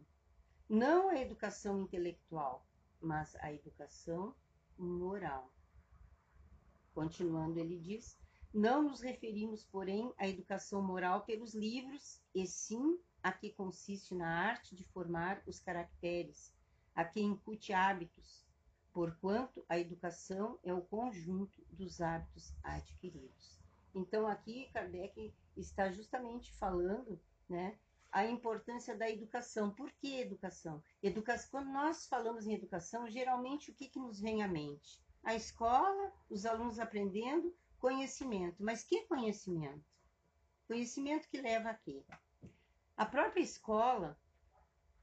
Não 0.69 1.09
a 1.09 1.19
educação 1.19 1.81
intelectual, 1.81 2.63
mas 3.01 3.35
a 3.37 3.51
educação 3.51 4.35
moral. 4.77 5.51
Continuando, 6.93 7.59
ele 7.59 7.79
diz: 7.79 8.19
não 8.53 8.83
nos 8.83 9.01
referimos, 9.01 9.63
porém, 9.63 10.13
à 10.15 10.27
educação 10.27 10.83
moral 10.83 11.23
pelos 11.25 11.55
livros, 11.55 12.21
e 12.35 12.45
sim 12.45 12.99
a 13.23 13.31
que 13.31 13.51
consiste 13.51 14.13
na 14.13 14.27
arte 14.27 14.75
de 14.75 14.83
formar 14.83 15.41
os 15.47 15.59
caracteres, 15.59 16.53
a 16.93 17.03
que 17.03 17.19
incute 17.19 17.73
hábitos, 17.73 18.45
porquanto 18.93 19.65
a 19.67 19.79
educação 19.79 20.59
é 20.63 20.71
o 20.71 20.83
conjunto 20.83 21.65
dos 21.71 21.99
hábitos 21.99 22.53
adquiridos. 22.61 23.59
Então, 23.95 24.27
aqui 24.27 24.69
Kardec 24.71 25.33
está 25.57 25.91
justamente 25.91 26.51
falando 26.53 27.19
né, 27.49 27.75
a 28.11 28.25
importância 28.25 28.95
da 28.95 29.09
educação. 29.09 29.71
Por 29.71 29.91
que 29.93 30.19
educação? 30.19 30.81
educação? 31.01 31.49
Quando 31.51 31.71
nós 31.71 32.07
falamos 32.07 32.47
em 32.47 32.53
educação, 32.53 33.09
geralmente 33.09 33.71
o 33.71 33.73
que, 33.73 33.87
que 33.87 33.99
nos 33.99 34.19
vem 34.19 34.41
à 34.41 34.47
mente? 34.47 35.01
A 35.23 35.35
escola, 35.35 36.13
os 36.29 36.45
alunos 36.45 36.79
aprendendo, 36.79 37.55
conhecimento. 37.77 38.63
Mas 38.63 38.83
que 38.83 39.03
conhecimento? 39.03 39.83
Conhecimento 40.67 41.27
que 41.29 41.41
leva 41.41 41.69
a 41.69 41.73
quê? 41.73 42.03
A 42.95 43.05
própria 43.05 43.41
escola 43.41 44.19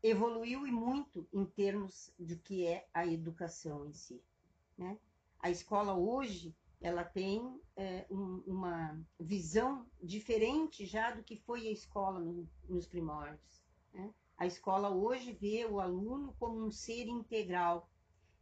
evoluiu 0.02 0.66
e 0.66 0.70
muito 0.70 1.26
em 1.32 1.44
termos 1.44 2.12
do 2.18 2.36
que 2.38 2.66
é 2.66 2.88
a 2.92 3.06
educação 3.06 3.86
em 3.86 3.92
si. 3.92 4.22
Né? 4.76 4.98
A 5.40 5.50
escola 5.50 5.94
hoje 5.94 6.54
ela 6.80 7.04
tem 7.04 7.60
é, 7.76 8.06
um, 8.10 8.42
uma 8.46 9.00
visão 9.18 9.86
diferente 10.02 10.84
já 10.84 11.10
do 11.10 11.22
que 11.22 11.36
foi 11.36 11.66
a 11.68 11.72
escola 11.72 12.20
no, 12.20 12.48
nos 12.68 12.86
primórdios. 12.86 13.62
Né? 13.92 14.12
A 14.36 14.46
escola 14.46 14.90
hoje 14.90 15.32
vê 15.32 15.64
o 15.64 15.80
aluno 15.80 16.34
como 16.38 16.64
um 16.64 16.70
ser 16.70 17.06
integral 17.08 17.88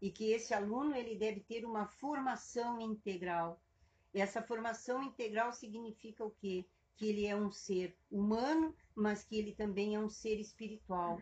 e 0.02 0.10
que 0.10 0.32
esse 0.32 0.52
aluno 0.52 0.94
ele 0.94 1.16
deve 1.16 1.40
ter 1.40 1.64
uma 1.64 1.86
formação 1.86 2.80
integral 2.80 3.60
essa 4.14 4.40
formação 4.40 5.02
integral 5.02 5.52
significa 5.52 6.24
o 6.24 6.30
quê? 6.30 6.64
Que 6.96 7.06
ele 7.06 7.26
é 7.26 7.34
um 7.34 7.50
ser 7.50 7.98
humano, 8.08 8.72
mas 8.94 9.24
que 9.24 9.36
ele 9.36 9.52
também 9.52 9.96
é 9.96 9.98
um 9.98 10.08
ser 10.08 10.38
espiritual. 10.38 11.20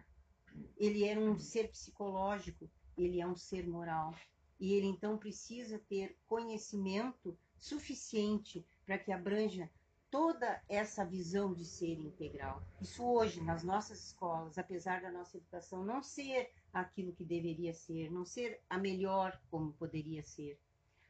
Ele 0.76 1.08
é 1.08 1.18
um 1.18 1.38
ser 1.38 1.70
psicológico, 1.70 2.70
ele 2.96 3.18
é 3.18 3.26
um 3.26 3.34
ser 3.34 3.66
moral. 3.66 4.14
E 4.62 4.74
ele 4.74 4.86
então 4.86 5.18
precisa 5.18 5.76
ter 5.88 6.16
conhecimento 6.24 7.36
suficiente 7.58 8.64
para 8.86 8.96
que 8.96 9.10
abranja 9.10 9.68
toda 10.08 10.62
essa 10.68 11.04
visão 11.04 11.52
de 11.52 11.64
ser 11.64 11.98
integral. 11.98 12.62
Isso 12.80 13.04
hoje, 13.04 13.40
nas 13.40 13.64
nossas 13.64 14.00
escolas, 14.06 14.58
apesar 14.58 15.02
da 15.02 15.10
nossa 15.10 15.36
educação 15.36 15.84
não 15.84 16.00
ser 16.00 16.52
aquilo 16.72 17.12
que 17.12 17.24
deveria 17.24 17.74
ser, 17.74 18.08
não 18.12 18.24
ser 18.24 18.60
a 18.70 18.78
melhor 18.78 19.36
como 19.50 19.72
poderia 19.72 20.22
ser, 20.22 20.56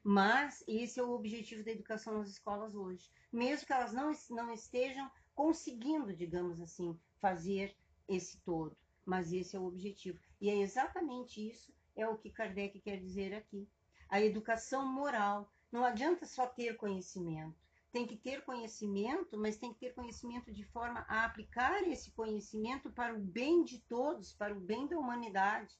mas 0.03 0.65
esse 0.67 0.99
é 0.99 1.03
o 1.03 1.13
objetivo 1.13 1.63
da 1.63 1.73
educação 1.73 2.17
nas 2.17 2.31
escolas 2.31 2.75
hoje. 2.75 3.11
Mesmo 3.31 3.67
que 3.67 3.73
elas 3.75 3.93
não, 3.93 4.13
não 4.31 4.51
estejam 4.51 5.11
conseguindo, 5.35 6.17
digamos 6.17 6.59
assim, 6.59 6.99
fazer 7.21 7.77
esse 8.09 8.39
todo. 8.39 8.75
Mas 9.05 9.31
esse 9.31 9.55
é 9.55 9.61
o 9.61 9.67
objetivo. 9.67 10.19
E 10.41 10.49
é 10.49 10.57
exatamente 10.57 11.47
isso 11.47 11.71
é 11.97 12.07
o 12.07 12.17
que 12.17 12.31
Kardec 12.31 12.81
quer 12.81 12.99
dizer 12.99 13.35
aqui. 13.35 13.69
A 14.09 14.21
educação 14.21 14.87
moral. 14.87 15.53
Não 15.71 15.85
adianta 15.85 16.27
só 16.27 16.47
ter 16.47 16.77
conhecimento. 16.77 17.57
Tem 17.91 18.07
que 18.07 18.17
ter 18.17 18.43
conhecimento, 18.45 19.39
mas 19.39 19.57
tem 19.57 19.73
que 19.73 19.81
ter 19.81 19.95
conhecimento 19.95 20.53
de 20.53 20.65
forma 20.65 21.05
a 21.09 21.25
aplicar 21.25 21.83
esse 21.87 22.11
conhecimento 22.13 22.91
para 22.91 23.15
o 23.15 23.19
bem 23.19 23.65
de 23.65 23.79
todos, 23.81 24.33
para 24.33 24.55
o 24.55 24.61
bem 24.61 24.87
da 24.87 24.99
humanidade. 24.99 25.75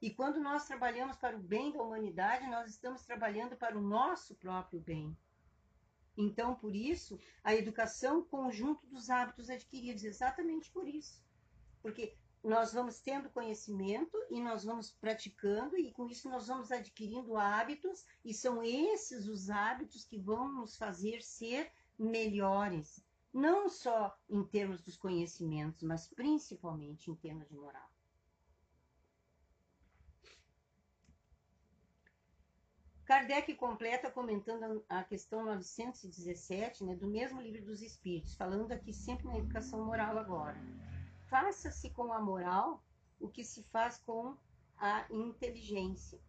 E 0.00 0.10
quando 0.10 0.40
nós 0.40 0.66
trabalhamos 0.66 1.16
para 1.16 1.36
o 1.36 1.40
bem 1.40 1.72
da 1.72 1.82
humanidade, 1.82 2.48
nós 2.48 2.70
estamos 2.70 3.02
trabalhando 3.04 3.56
para 3.56 3.76
o 3.76 3.82
nosso 3.82 4.34
próprio 4.36 4.80
bem. 4.80 5.16
Então, 6.16 6.54
por 6.54 6.74
isso, 6.74 7.18
a 7.44 7.54
educação 7.54 8.24
conjunto 8.24 8.86
dos 8.86 9.08
hábitos 9.08 9.48
adquiridos, 9.48 10.04
exatamente 10.04 10.70
por 10.70 10.88
isso. 10.88 11.22
Porque 11.80 12.16
nós 12.48 12.72
vamos 12.72 12.98
tendo 12.98 13.28
conhecimento 13.28 14.16
e 14.30 14.40
nós 14.40 14.64
vamos 14.64 14.90
praticando, 14.90 15.76
e 15.76 15.92
com 15.92 16.08
isso 16.08 16.30
nós 16.30 16.46
vamos 16.46 16.72
adquirindo 16.72 17.36
hábitos, 17.36 18.06
e 18.24 18.32
são 18.32 18.62
esses 18.62 19.28
os 19.28 19.50
hábitos 19.50 20.06
que 20.06 20.18
vão 20.18 20.50
nos 20.50 20.74
fazer 20.74 21.20
ser 21.20 21.70
melhores, 21.98 23.04
não 23.34 23.68
só 23.68 24.16
em 24.30 24.42
termos 24.42 24.80
dos 24.80 24.96
conhecimentos, 24.96 25.82
mas 25.82 26.08
principalmente 26.08 27.10
em 27.10 27.14
termos 27.14 27.46
de 27.50 27.54
moral. 27.54 27.86
Kardec 33.04 33.54
completa 33.56 34.10
comentando 34.10 34.84
a 34.88 35.04
questão 35.04 35.44
917, 35.44 36.84
né, 36.84 36.94
do 36.94 37.06
mesmo 37.06 37.42
livro 37.42 37.62
dos 37.64 37.82
Espíritos, 37.82 38.34
falando 38.34 38.72
aqui 38.72 38.92
sempre 38.92 39.26
na 39.26 39.36
educação 39.36 39.84
moral 39.84 40.16
agora. 40.18 40.58
Faça-se 41.28 41.90
com 41.90 42.12
a 42.12 42.20
moral 42.20 42.82
o 43.20 43.28
que 43.28 43.44
se 43.44 43.62
faz 43.64 43.98
com 43.98 44.36
a 44.76 45.06
inteligência. 45.10 46.20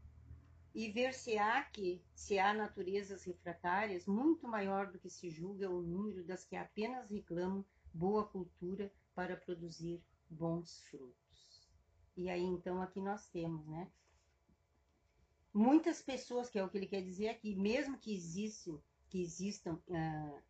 E 0.73 0.91
ver-se-á 0.91 1.63
que, 1.63 2.01
se 2.13 2.37
há 2.37 2.53
naturezas 2.53 3.23
refratárias, 3.23 4.05
muito 4.05 4.47
maior 4.47 4.91
do 4.91 4.99
que 4.99 5.09
se 5.09 5.29
julga 5.29 5.69
o 5.69 5.81
número 5.81 6.23
das 6.23 6.45
que 6.45 6.55
apenas 6.55 7.09
reclamam 7.09 7.65
boa 7.93 8.25
cultura 8.25 8.91
para 9.15 9.35
produzir 9.35 10.01
bons 10.29 10.81
frutos. 10.89 11.69
E 12.15 12.29
aí, 12.29 12.43
então, 12.43 12.81
aqui 12.81 13.01
nós 13.01 13.27
temos, 13.29 13.65
né? 13.67 13.89
muitas 15.53 16.01
pessoas, 16.01 16.49
que 16.49 16.59
é 16.59 16.63
o 16.63 16.69
que 16.69 16.77
ele 16.77 16.87
quer 16.87 17.01
dizer 17.01 17.29
aqui, 17.29 17.55
mesmo 17.55 17.97
que 17.97 18.13
existam, 18.13 18.79
que 19.09 19.21
existam 19.21 19.79
uh, 19.87 20.41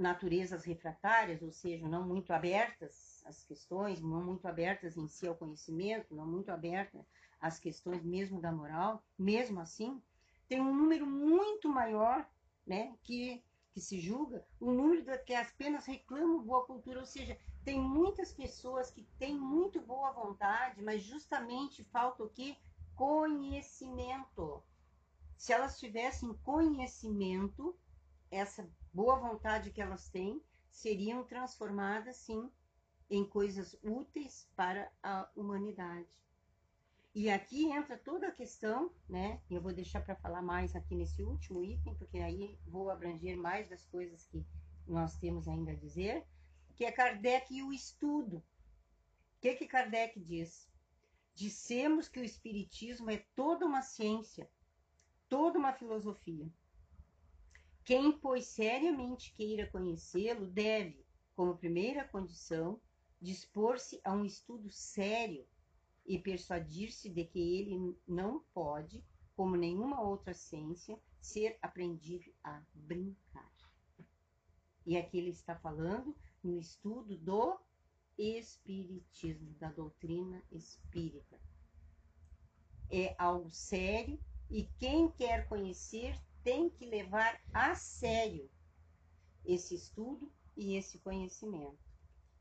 naturezas 0.00 0.64
refratárias, 0.64 1.42
ou 1.42 1.52
seja, 1.52 1.86
não 1.88 2.06
muito 2.06 2.32
abertas 2.32 3.22
às 3.26 3.44
questões, 3.44 4.00
não 4.00 4.24
muito 4.24 4.46
abertas 4.46 4.96
em 4.96 5.06
si 5.06 5.26
ao 5.26 5.36
conhecimento, 5.36 6.14
não 6.14 6.26
muito 6.26 6.50
abertas 6.50 7.04
às 7.40 7.58
questões 7.58 8.02
mesmo 8.04 8.40
da 8.40 8.50
moral, 8.50 9.02
mesmo 9.18 9.60
assim, 9.60 10.02
tem 10.48 10.60
um 10.60 10.74
número 10.74 11.06
muito 11.06 11.68
maior, 11.68 12.28
né, 12.66 12.94
que 13.02 13.42
que 13.72 13.80
se 13.80 14.00
julga, 14.00 14.44
o 14.58 14.72
número 14.72 15.04
da, 15.04 15.16
que 15.16 15.32
apenas 15.32 15.86
reclamam 15.86 16.42
boa 16.42 16.66
cultura, 16.66 16.98
ou 16.98 17.06
seja, 17.06 17.38
tem 17.64 17.80
muitas 17.80 18.32
pessoas 18.32 18.90
que 18.90 19.06
têm 19.16 19.38
muito 19.38 19.80
boa 19.80 20.10
vontade, 20.10 20.82
mas 20.82 21.04
justamente 21.04 21.84
falta 21.84 22.24
o 22.24 22.28
quê? 22.28 22.56
conhecimento. 22.96 24.62
Se 25.38 25.54
elas 25.54 25.78
tivessem 25.78 26.34
conhecimento, 26.44 27.74
essa 28.30 28.68
boa 28.92 29.16
vontade 29.16 29.70
que 29.70 29.80
elas 29.80 30.08
têm 30.08 30.42
seriam 30.70 31.24
transformadas, 31.24 32.16
sim, 32.16 32.50
em 33.08 33.24
coisas 33.24 33.76
úteis 33.82 34.48
para 34.54 34.90
a 35.02 35.28
humanidade. 35.34 36.08
E 37.12 37.28
aqui 37.28 37.66
entra 37.72 37.98
toda 37.98 38.28
a 38.28 38.32
questão, 38.32 38.92
né? 39.08 39.40
Eu 39.50 39.60
vou 39.60 39.72
deixar 39.72 40.00
para 40.00 40.14
falar 40.14 40.42
mais 40.42 40.76
aqui 40.76 40.94
nesse 40.94 41.22
último 41.24 41.64
item, 41.64 41.94
porque 41.96 42.18
aí 42.18 42.56
vou 42.66 42.88
abranger 42.88 43.36
mais 43.36 43.68
das 43.68 43.84
coisas 43.86 44.26
que 44.26 44.46
nós 44.86 45.16
temos 45.18 45.48
ainda 45.48 45.72
a 45.72 45.76
dizer, 45.76 46.24
que 46.76 46.84
é 46.84 46.92
Kardec 46.92 47.52
e 47.52 47.62
o 47.64 47.72
estudo. 47.72 48.36
O 48.36 49.40
que 49.40 49.56
que 49.56 49.66
Kardec 49.66 50.20
diz? 50.20 50.68
Dissemos 51.34 52.08
que 52.08 52.20
o 52.20 52.24
Espiritismo 52.24 53.10
é 53.10 53.24
toda 53.34 53.66
uma 53.66 53.82
ciência, 53.82 54.48
toda 55.28 55.58
uma 55.58 55.72
filosofia. 55.72 56.48
Quem, 57.84 58.12
pois, 58.12 58.46
seriamente 58.46 59.32
queira 59.34 59.66
conhecê-lo, 59.66 60.46
deve, 60.46 61.04
como 61.34 61.56
primeira 61.56 62.06
condição, 62.06 62.80
dispor-se 63.20 64.00
a 64.04 64.12
um 64.12 64.24
estudo 64.24 64.70
sério 64.70 65.46
e 66.06 66.18
persuadir-se 66.18 67.08
de 67.08 67.24
que 67.24 67.38
ele 67.38 67.96
não 68.06 68.40
pode, 68.54 69.04
como 69.34 69.56
nenhuma 69.56 70.00
outra 70.00 70.34
ciência, 70.34 71.00
ser 71.20 71.58
aprendido 71.62 72.32
a 72.42 72.62
brincar. 72.74 73.50
E 74.86 74.96
aqui 74.96 75.18
ele 75.18 75.30
está 75.30 75.54
falando 75.56 76.16
no 76.42 76.58
estudo 76.58 77.16
do 77.18 77.58
espiritismo, 78.18 79.54
da 79.58 79.70
doutrina 79.70 80.42
espírita. 80.50 81.40
É 82.90 83.14
algo 83.18 83.50
sério 83.50 84.18
e 84.50 84.64
quem 84.78 85.10
quer 85.12 85.48
conhecer 85.48 86.20
tem 86.42 86.70
que 86.70 86.86
levar 86.86 87.40
a 87.52 87.74
sério 87.74 88.50
esse 89.44 89.74
estudo 89.74 90.32
e 90.56 90.76
esse 90.76 90.98
conhecimento. 90.98 91.78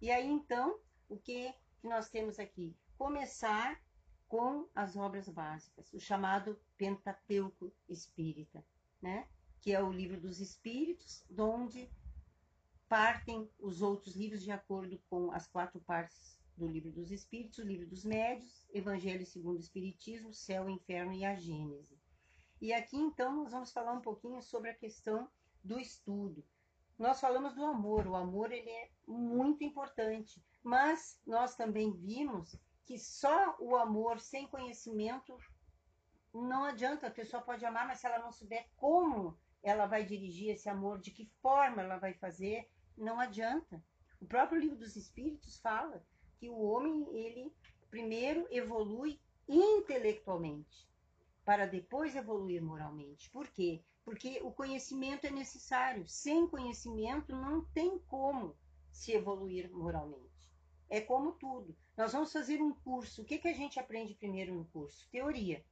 E 0.02 0.12
aí 0.12 0.28
então, 0.28 0.80
o 1.08 1.18
que 1.18 1.54
nós 1.84 2.10
temos 2.10 2.40
aqui? 2.40 2.76
Começar 2.98 3.82
com 4.28 4.68
as 4.76 4.96
obras 4.96 5.28
básicas, 5.28 5.92
o 5.92 6.00
chamado 6.00 6.60
Pentateuco 6.78 7.74
Espírita, 7.88 8.64
né? 9.02 9.28
Que 9.62 9.74
é 9.74 9.84
o 9.84 9.92
livro 9.92 10.20
dos 10.20 10.40
Espíritos, 10.40 11.26
onde 11.38 11.90
partem 12.88 13.50
os 13.60 13.82
outros 13.82 14.16
livros 14.16 14.44
de 14.44 14.52
acordo 14.52 15.00
com 15.10 15.32
as 15.32 15.48
quatro 15.48 15.80
partes 15.82 16.40
do 16.56 16.68
Livro 16.68 16.92
dos 16.92 17.12
Espíritos, 17.12 17.60
o 17.60 17.64
Livro 17.64 17.88
dos 17.88 18.04
Médios, 18.04 18.66
Evangelho 18.72 19.26
segundo 19.26 19.58
o 19.58 19.62
Espiritismo, 19.62 20.34
Céu, 20.34 20.70
Inferno 20.70 21.14
e 21.14 21.24
a 21.24 21.36
Gênese. 21.36 21.99
E 22.62 22.74
aqui 22.74 22.98
então 22.98 23.36
nós 23.36 23.52
vamos 23.52 23.72
falar 23.72 23.94
um 23.94 24.02
pouquinho 24.02 24.42
sobre 24.42 24.70
a 24.70 24.76
questão 24.76 25.30
do 25.64 25.80
estudo. 25.80 26.44
Nós 26.98 27.22
falamos 27.22 27.54
do 27.56 27.64
amor, 27.64 28.06
o 28.08 28.16
amor 28.16 28.52
ele 28.52 28.70
é 28.70 28.90
muito 29.08 29.64
importante, 29.64 30.44
mas 30.62 31.20
nós 31.26 31.56
também 31.56 31.94
vimos 31.94 32.56
que 32.86 32.98
só 32.98 33.56
o 33.60 33.76
amor 33.76 34.20
sem 34.20 34.48
conhecimento 34.48 35.38
não 36.34 36.64
adianta, 36.64 37.08
a 37.08 37.12
pessoa 37.12 37.42
pode 37.42 37.66
amar, 37.66 37.88
mas 37.88 38.00
se 38.00 38.08
ela 38.08 38.20
não 38.20 38.32
souber 38.32 38.68
como 38.76 39.38
ela 39.64 39.86
vai 39.86 40.04
dirigir 40.06 40.50
esse 40.50 40.70
amor, 40.70 41.00
de 41.00 41.12
que 41.12 41.26
forma 41.42 41.82
ela 41.82 41.98
vai 41.98 42.14
fazer, 42.14 42.70
não 42.98 43.20
adianta. 43.20 43.84
O 44.20 44.26
próprio 44.26 44.60
livro 44.60 44.78
dos 44.78 44.96
Espíritos 44.96 45.60
fala 45.60 46.04
que 46.38 46.50
o 46.50 46.60
homem, 46.60 47.08
ele 47.16 47.54
primeiro 47.90 48.48
evolui 48.52 49.20
intelectualmente, 49.48 50.89
para 51.50 51.66
depois 51.66 52.16
evoluir 52.16 52.62
moralmente. 52.62 53.28
Por 53.32 53.48
quê? 53.48 53.82
Porque 54.06 54.40
o 54.44 54.52
conhecimento 54.52 55.26
é 55.26 55.32
necessário. 55.32 56.08
Sem 56.08 56.48
conhecimento 56.48 57.36
não 57.36 57.66
tem 57.74 57.98
como 58.08 58.56
se 58.92 59.14
evoluir 59.14 59.68
moralmente. 59.72 60.48
É 60.88 61.02
como 61.02 61.32
tudo. 61.32 61.76
Nós 61.98 62.14
vamos 62.14 62.32
fazer 62.32 62.62
um 62.62 62.72
curso. 62.72 63.24
O 63.24 63.26
que, 63.26 63.40
que 63.40 63.48
a 63.48 63.54
gente 63.54 63.80
aprende 63.80 64.14
primeiro 64.14 64.54
no 64.54 64.64
curso? 64.66 65.10
Teoria. 65.10 65.66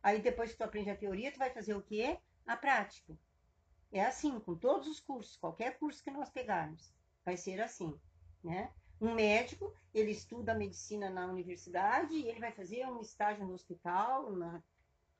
Aí 0.00 0.22
depois 0.22 0.52
que 0.52 0.58
tu 0.58 0.62
aprende 0.62 0.90
a 0.90 0.96
teoria, 0.96 1.32
tu 1.32 1.40
vai 1.40 1.50
fazer 1.50 1.74
o 1.74 1.82
quê? 1.82 2.20
A 2.46 2.56
prática. 2.56 3.18
É 3.90 4.04
assim, 4.04 4.38
com 4.38 4.54
todos 4.54 4.86
os 4.86 5.00
cursos, 5.00 5.36
qualquer 5.36 5.76
curso 5.76 6.04
que 6.04 6.10
nós 6.12 6.30
pegarmos, 6.30 6.94
vai 7.24 7.36
ser 7.36 7.60
assim, 7.60 7.98
né? 8.44 8.72
Um 9.00 9.12
médico, 9.12 9.74
ele 9.92 10.12
estuda 10.12 10.54
medicina 10.54 11.10
na 11.10 11.26
universidade 11.26 12.14
e 12.14 12.28
ele 12.28 12.38
vai 12.38 12.52
fazer 12.52 12.86
um 12.86 13.00
estágio 13.00 13.44
no 13.44 13.54
hospital, 13.54 14.30
na, 14.30 14.62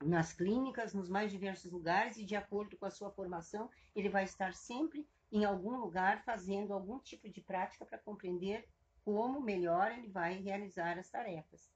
nas 0.03 0.33
clínicas, 0.33 0.93
nos 0.93 1.09
mais 1.09 1.31
diversos 1.31 1.71
lugares, 1.71 2.17
e 2.17 2.25
de 2.25 2.35
acordo 2.35 2.77
com 2.77 2.85
a 2.85 2.91
sua 2.91 3.11
formação, 3.11 3.69
ele 3.95 4.09
vai 4.09 4.23
estar 4.23 4.53
sempre 4.53 5.07
em 5.31 5.43
algum 5.43 5.77
lugar 5.77 6.23
fazendo 6.23 6.73
algum 6.73 6.99
tipo 6.99 7.29
de 7.29 7.41
prática 7.41 7.85
para 7.85 7.97
compreender 7.97 8.67
como 9.03 9.41
melhor 9.41 9.91
ele 9.91 10.09
vai 10.09 10.39
realizar 10.39 10.97
as 10.97 11.09
tarefas. 11.09 11.71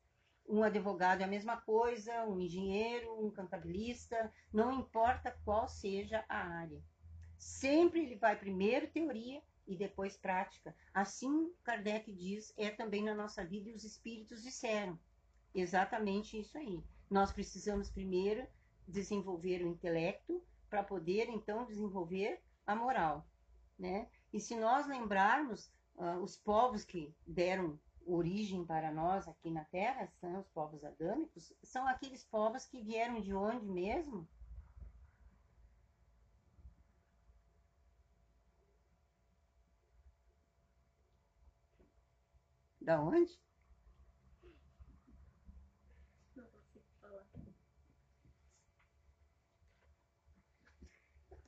Um 0.47 0.63
advogado 0.63 1.21
é 1.21 1.23
a 1.23 1.27
mesma 1.27 1.57
coisa, 1.57 2.25
um 2.25 2.39
engenheiro, 2.39 3.25
um 3.25 3.31
contabilista, 3.31 4.31
não 4.51 4.71
importa 4.71 5.37
qual 5.45 5.67
seja 5.67 6.25
a 6.27 6.37
área. 6.37 6.83
Sempre 7.37 8.03
ele 8.03 8.17
vai 8.17 8.37
primeiro 8.37 8.87
teoria 8.87 9.41
e 9.67 9.77
depois 9.77 10.17
prática. 10.17 10.75
Assim, 10.93 11.51
Kardec 11.63 12.11
diz, 12.11 12.53
é 12.57 12.69
também 12.69 13.03
na 13.03 13.15
nossa 13.15 13.45
vida 13.45 13.69
e 13.69 13.73
os 13.73 13.83
espíritos 13.83 14.43
disseram. 14.43 14.99
Exatamente 15.53 16.39
isso 16.39 16.57
aí. 16.57 16.83
Nós 17.11 17.31
precisamos 17.31 17.91
primeiro 17.91 18.47
desenvolver 18.87 19.61
o 19.61 19.67
intelecto 19.67 20.41
para 20.69 20.83
poder 20.83 21.29
então 21.29 21.65
desenvolver 21.65 22.41
a 22.65 22.73
moral, 22.75 23.27
né? 23.77 24.09
E 24.33 24.39
se 24.39 24.55
nós 24.55 24.87
lembrarmos 24.87 25.69
uh, 25.95 26.17
os 26.23 26.37
povos 26.37 26.85
que 26.85 27.13
deram 27.27 27.77
origem 28.05 28.65
para 28.65 28.91
nós 28.91 29.27
aqui 29.27 29.51
na 29.51 29.65
Terra, 29.65 30.07
são 30.19 30.39
os 30.39 30.47
povos 30.49 30.83
adâmicos, 30.83 31.53
são 31.61 31.87
aqueles 31.87 32.23
povos 32.23 32.65
que 32.65 32.81
vieram 32.81 33.19
de 33.21 33.33
onde 33.33 33.67
mesmo? 33.67 34.27
Da 42.81 42.99
onde? 42.99 43.39
Não 46.35 46.45
consigo 46.49 46.85
falar. 46.99 47.25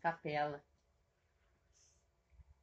Capela. 0.03 0.61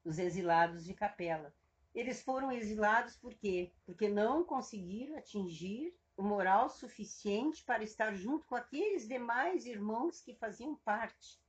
Os 0.04 0.18
exilados 0.18 0.84
de 0.84 0.92
Capela. 0.92 1.54
Eles 1.94 2.22
foram 2.22 2.52
exilados 2.52 3.16
por 3.16 3.32
quê? 3.32 3.72
Porque 3.86 4.10
não 4.10 4.44
conseguiram 4.44 5.16
atingir 5.16 5.98
o 6.18 6.22
moral 6.22 6.68
suficiente 6.68 7.64
para 7.64 7.82
estar 7.82 8.14
junto 8.14 8.46
com 8.46 8.54
aqueles 8.54 9.08
demais 9.08 9.64
irmãos 9.64 10.20
que 10.20 10.34
faziam 10.34 10.76
parte, 10.84 11.40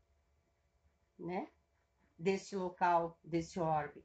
né? 1.19 1.49
Desse 2.17 2.55
local, 2.55 3.19
desse 3.21 3.59
orbe. 3.59 4.01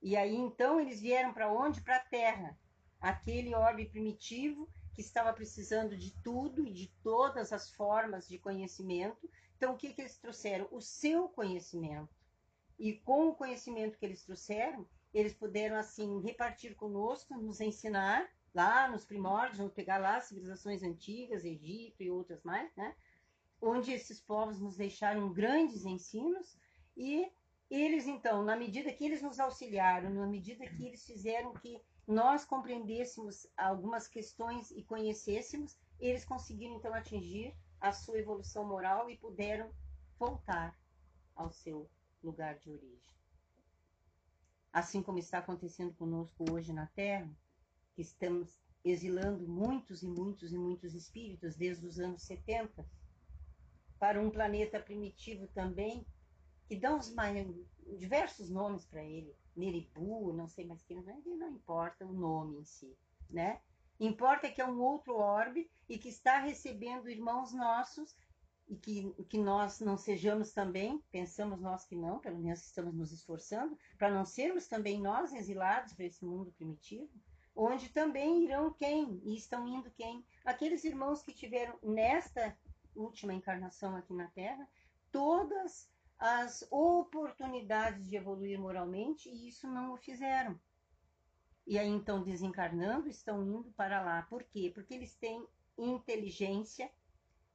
E 0.00 0.16
aí 0.16 0.34
então 0.34 0.80
eles 0.80 0.98
vieram 0.98 1.34
para 1.34 1.52
onde? 1.52 1.82
Para 1.82 1.96
a 1.96 2.04
Terra. 2.04 2.58
Aquele 2.98 3.54
orbe 3.54 3.84
primitivo 3.84 4.66
que 4.94 5.02
estava 5.02 5.30
precisando 5.34 5.94
de 5.94 6.10
tudo 6.22 6.66
e 6.66 6.72
de 6.72 6.88
todas 7.02 7.52
as 7.52 7.70
formas 7.70 8.26
de 8.26 8.38
conhecimento. 8.38 9.28
Então 9.62 9.74
o 9.74 9.76
que, 9.76 9.92
que 9.92 10.00
eles 10.00 10.18
trouxeram? 10.18 10.66
O 10.72 10.80
seu 10.80 11.28
conhecimento. 11.28 12.12
E 12.76 12.94
com 12.94 13.28
o 13.28 13.34
conhecimento 13.36 13.96
que 13.96 14.04
eles 14.04 14.24
trouxeram, 14.24 14.84
eles 15.14 15.34
puderam 15.34 15.76
assim 15.76 16.20
repartir 16.20 16.74
conosco, 16.74 17.38
nos 17.38 17.60
ensinar 17.60 18.28
lá 18.52 18.88
nos 18.88 19.04
primórdios, 19.04 19.58
vamos 19.58 19.72
pegar 19.72 19.98
lá 19.98 20.16
as 20.16 20.24
civilizações 20.24 20.82
antigas, 20.82 21.44
Egito 21.44 22.02
e 22.02 22.10
outras 22.10 22.42
mais, 22.42 22.74
né? 22.74 22.92
Onde 23.60 23.92
esses 23.92 24.20
povos 24.20 24.58
nos 24.58 24.76
deixaram 24.76 25.32
grandes 25.32 25.84
ensinos 25.84 26.58
e 26.96 27.30
eles 27.70 28.08
então, 28.08 28.42
na 28.42 28.56
medida 28.56 28.92
que 28.92 29.04
eles 29.04 29.22
nos 29.22 29.38
auxiliaram, 29.38 30.10
na 30.10 30.26
medida 30.26 30.66
que 30.66 30.84
eles 30.84 31.06
fizeram 31.06 31.54
que 31.54 31.80
nós 32.04 32.44
compreendêssemos 32.44 33.46
algumas 33.56 34.08
questões 34.08 34.72
e 34.72 34.82
conhecêssemos, 34.82 35.78
eles 36.00 36.24
conseguiram 36.24 36.74
então 36.74 36.92
atingir 36.92 37.54
a 37.82 37.92
sua 37.92 38.18
evolução 38.18 38.66
moral 38.66 39.10
e 39.10 39.16
puderam 39.18 39.70
voltar 40.18 40.78
ao 41.34 41.50
seu 41.50 41.90
lugar 42.22 42.58
de 42.58 42.70
origem 42.70 43.22
assim 44.72 45.02
como 45.02 45.18
está 45.18 45.38
acontecendo 45.38 45.92
conosco 45.94 46.50
hoje 46.50 46.72
na 46.72 46.86
Terra, 46.86 47.30
que 47.94 48.00
estamos 48.00 48.58
exilando 48.82 49.46
muitos 49.46 50.02
e 50.02 50.08
muitos 50.08 50.52
e 50.52 50.58
muitos 50.58 50.94
espíritos 50.94 51.54
desde 51.54 51.86
os 51.86 51.98
anos 52.00 52.22
70 52.22 52.84
para 53.98 54.20
um 54.20 54.30
planeta 54.30 54.80
primitivo 54.80 55.46
também, 55.48 56.04
que 56.66 56.74
dão 56.74 56.98
diversos 57.98 58.48
nomes 58.48 58.86
para 58.86 59.04
ele, 59.04 59.36
Neribu, 59.54 60.32
não 60.32 60.48
sei 60.48 60.64
mais 60.66 60.82
que, 60.82 60.94
não, 60.94 61.20
não 61.24 61.50
importa 61.50 62.06
o 62.06 62.12
nome 62.12 62.58
em 62.58 62.64
si, 62.64 62.96
né? 63.28 63.60
Importa 64.00 64.50
que 64.50 64.60
é 64.60 64.66
um 64.66 64.80
outro 64.80 65.14
orbe 65.14 65.70
e 65.88 65.98
que 65.98 66.08
está 66.08 66.38
recebendo 66.38 67.08
irmãos 67.08 67.52
nossos 67.52 68.16
e 68.68 68.76
que, 68.76 69.12
que 69.28 69.38
nós 69.38 69.80
não 69.80 69.96
sejamos 69.96 70.52
também, 70.52 71.02
pensamos 71.10 71.60
nós 71.60 71.84
que 71.84 71.96
não, 71.96 72.18
pelo 72.18 72.38
menos 72.38 72.64
estamos 72.64 72.94
nos 72.94 73.12
esforçando, 73.12 73.76
para 73.98 74.10
não 74.10 74.24
sermos 74.24 74.66
também 74.66 75.00
nós 75.00 75.32
exilados 75.32 75.92
para 75.92 76.06
esse 76.06 76.24
mundo 76.24 76.52
primitivo, 76.52 77.10
onde 77.54 77.90
também 77.90 78.44
irão 78.44 78.72
quem? 78.72 79.20
E 79.24 79.36
estão 79.36 79.68
indo 79.68 79.90
quem? 79.90 80.24
Aqueles 80.44 80.84
irmãos 80.84 81.22
que 81.22 81.34
tiveram 81.34 81.78
nesta 81.82 82.56
última 82.94 83.34
encarnação 83.34 83.96
aqui 83.96 84.14
na 84.14 84.28
Terra, 84.28 84.66
todas 85.10 85.90
as 86.18 86.66
oportunidades 86.70 88.08
de 88.08 88.16
evoluir 88.16 88.58
moralmente 88.58 89.28
e 89.28 89.48
isso 89.48 89.68
não 89.68 89.92
o 89.92 89.96
fizeram. 89.96 90.58
E 91.66 91.78
aí 91.78 91.88
então 91.88 92.22
desencarnando 92.22 93.08
estão 93.08 93.42
indo 93.42 93.70
para 93.72 94.00
lá. 94.02 94.22
Por 94.22 94.42
quê? 94.44 94.70
Porque 94.74 94.94
eles 94.94 95.14
têm 95.16 95.46
inteligência 95.76 96.90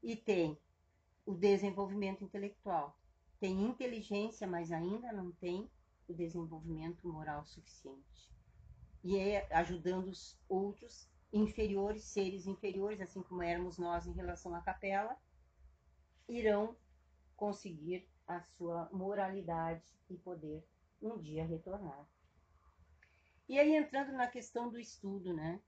e 0.02 0.16
têm 0.16 0.58
o 1.26 1.34
desenvolvimento 1.34 2.24
intelectual. 2.24 2.98
Tem 3.40 3.64
inteligência, 3.64 4.48
mas 4.48 4.72
ainda 4.72 5.12
não 5.12 5.32
tem 5.32 5.70
o 6.08 6.14
desenvolvimento 6.14 7.08
moral 7.08 7.46
suficiente. 7.46 8.32
E 9.04 9.18
é 9.18 9.48
ajudando 9.54 10.08
os 10.08 10.40
outros 10.48 11.08
inferiores, 11.32 12.04
seres 12.04 12.48
inferiores, 12.48 13.02
assim 13.02 13.22
como 13.22 13.44
éramos 13.44 13.78
nós 13.78 14.08
em 14.08 14.14
relação 14.14 14.56
à 14.56 14.62
capela, 14.62 15.16
irão 16.28 16.76
conseguir 17.36 18.08
a 18.26 18.42
sua 18.42 18.90
moralidade 18.92 19.86
e 20.10 20.18
poder 20.18 20.66
um 21.02 21.18
dia 21.18 21.46
retornar. 21.46 22.08
E 23.48 23.58
aí 23.58 23.76
entrando 23.76 24.12
na 24.12 24.28
questão 24.28 24.70
do 24.70 24.80
estudo, 24.80 25.34
né? 25.34 25.62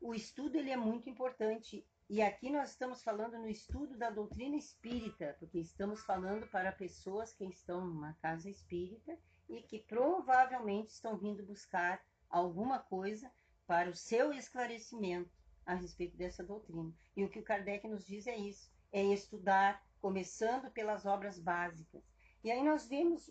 O 0.00 0.14
estudo 0.14 0.56
ele 0.56 0.70
é 0.70 0.76
muito 0.76 1.08
importante 1.08 1.84
e 2.08 2.22
aqui 2.22 2.50
nós 2.50 2.70
estamos 2.70 3.02
falando 3.02 3.36
no 3.38 3.48
estudo 3.48 3.96
da 3.96 4.10
doutrina 4.10 4.56
espírita, 4.56 5.34
porque 5.40 5.58
estamos 5.58 6.04
falando 6.04 6.46
para 6.48 6.70
pessoas 6.70 7.32
que 7.32 7.44
estão 7.44 7.84
numa 7.84 8.12
casa 8.22 8.48
espírita 8.48 9.18
e 9.48 9.60
que 9.62 9.80
provavelmente 9.80 10.90
estão 10.90 11.16
vindo 11.16 11.44
buscar 11.44 12.00
alguma 12.30 12.78
coisa 12.78 13.30
para 13.66 13.90
o 13.90 13.96
seu 13.96 14.32
esclarecimento 14.32 15.30
a 15.64 15.74
respeito 15.74 16.16
dessa 16.16 16.44
doutrina. 16.44 16.94
E 17.16 17.24
o 17.24 17.28
que 17.28 17.40
o 17.40 17.44
Kardec 17.44 17.88
nos 17.88 18.06
diz 18.06 18.28
é 18.28 18.36
isso: 18.36 18.70
é 18.92 19.02
estudar, 19.02 19.84
começando 20.00 20.70
pelas 20.70 21.04
obras 21.04 21.40
básicas. 21.40 22.04
E 22.44 22.50
aí 22.52 22.62
nós 22.62 22.86
vemos 22.86 23.28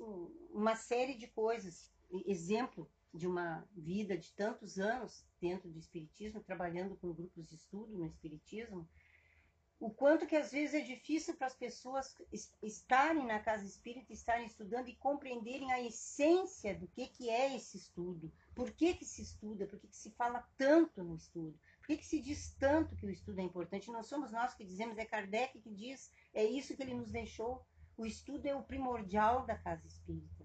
uma 0.52 0.76
série 0.76 1.16
de 1.16 1.28
coisas, 1.28 1.90
exemplo 2.26 2.92
de 3.16 3.26
uma 3.26 3.66
vida 3.76 4.18
de 4.18 4.32
tantos 4.34 4.78
anos 4.78 5.26
dentro 5.40 5.70
do 5.70 5.80
espiritismo, 5.80 6.44
trabalhando 6.44 6.98
com 6.98 7.14
grupos 7.14 7.48
de 7.48 7.56
estudo 7.56 7.98
no 7.98 8.06
espiritismo, 8.06 8.88
o 9.80 9.90
quanto 9.90 10.26
que 10.26 10.36
às 10.36 10.52
vezes 10.52 10.74
é 10.74 10.82
difícil 10.82 11.36
para 11.36 11.48
as 11.48 11.56
pessoas 11.56 12.16
estarem 12.64 13.26
na 13.26 13.40
casa 13.40 13.66
espírita, 13.66 14.14
estarem 14.14 14.48
estudando 14.48 14.88
e 14.88 14.96
compreenderem 14.96 15.72
a 15.72 15.82
essência 15.82 16.74
do 16.74 16.88
que, 16.88 17.08
que 17.08 17.30
é 17.30 17.56
esse 17.56 17.78
estudo, 17.78 18.32
por 18.54 18.72
que, 18.72 18.94
que 18.94 19.06
se 19.06 19.22
estuda, 19.22 19.68
por 19.68 19.80
que, 19.80 19.88
que 19.88 19.98
se 19.98 20.12
fala 20.12 20.48
tanto 20.58 21.04
no 21.04 21.16
estudo, 21.16 21.60
por 21.80 21.88
que, 21.88 21.98
que 21.98 22.06
se 22.06 22.22
diz 22.22 22.56
tanto 22.58 22.96
que 22.96 23.06
o 23.06 23.12
estudo 23.12 23.40
é 23.40 23.44
importante. 23.44 23.92
Não 23.92 24.04
somos 24.04 24.32
nós 24.32 24.54
que 24.54 24.66
dizemos, 24.66 24.98
é 24.98 25.06
Kardec 25.06 25.60
que 25.60 25.72
diz, 25.72 26.10
é 26.34 26.44
isso 26.44 26.76
que 26.76 26.82
ele 26.82 26.94
nos 26.94 27.12
deixou. 27.12 27.66
O 27.98 28.06
estudo 28.06 28.46
é 28.46 28.56
o 28.56 28.64
primordial 28.64 29.46
da 29.46 29.58
casa 29.58 29.86
espírita 29.88 30.45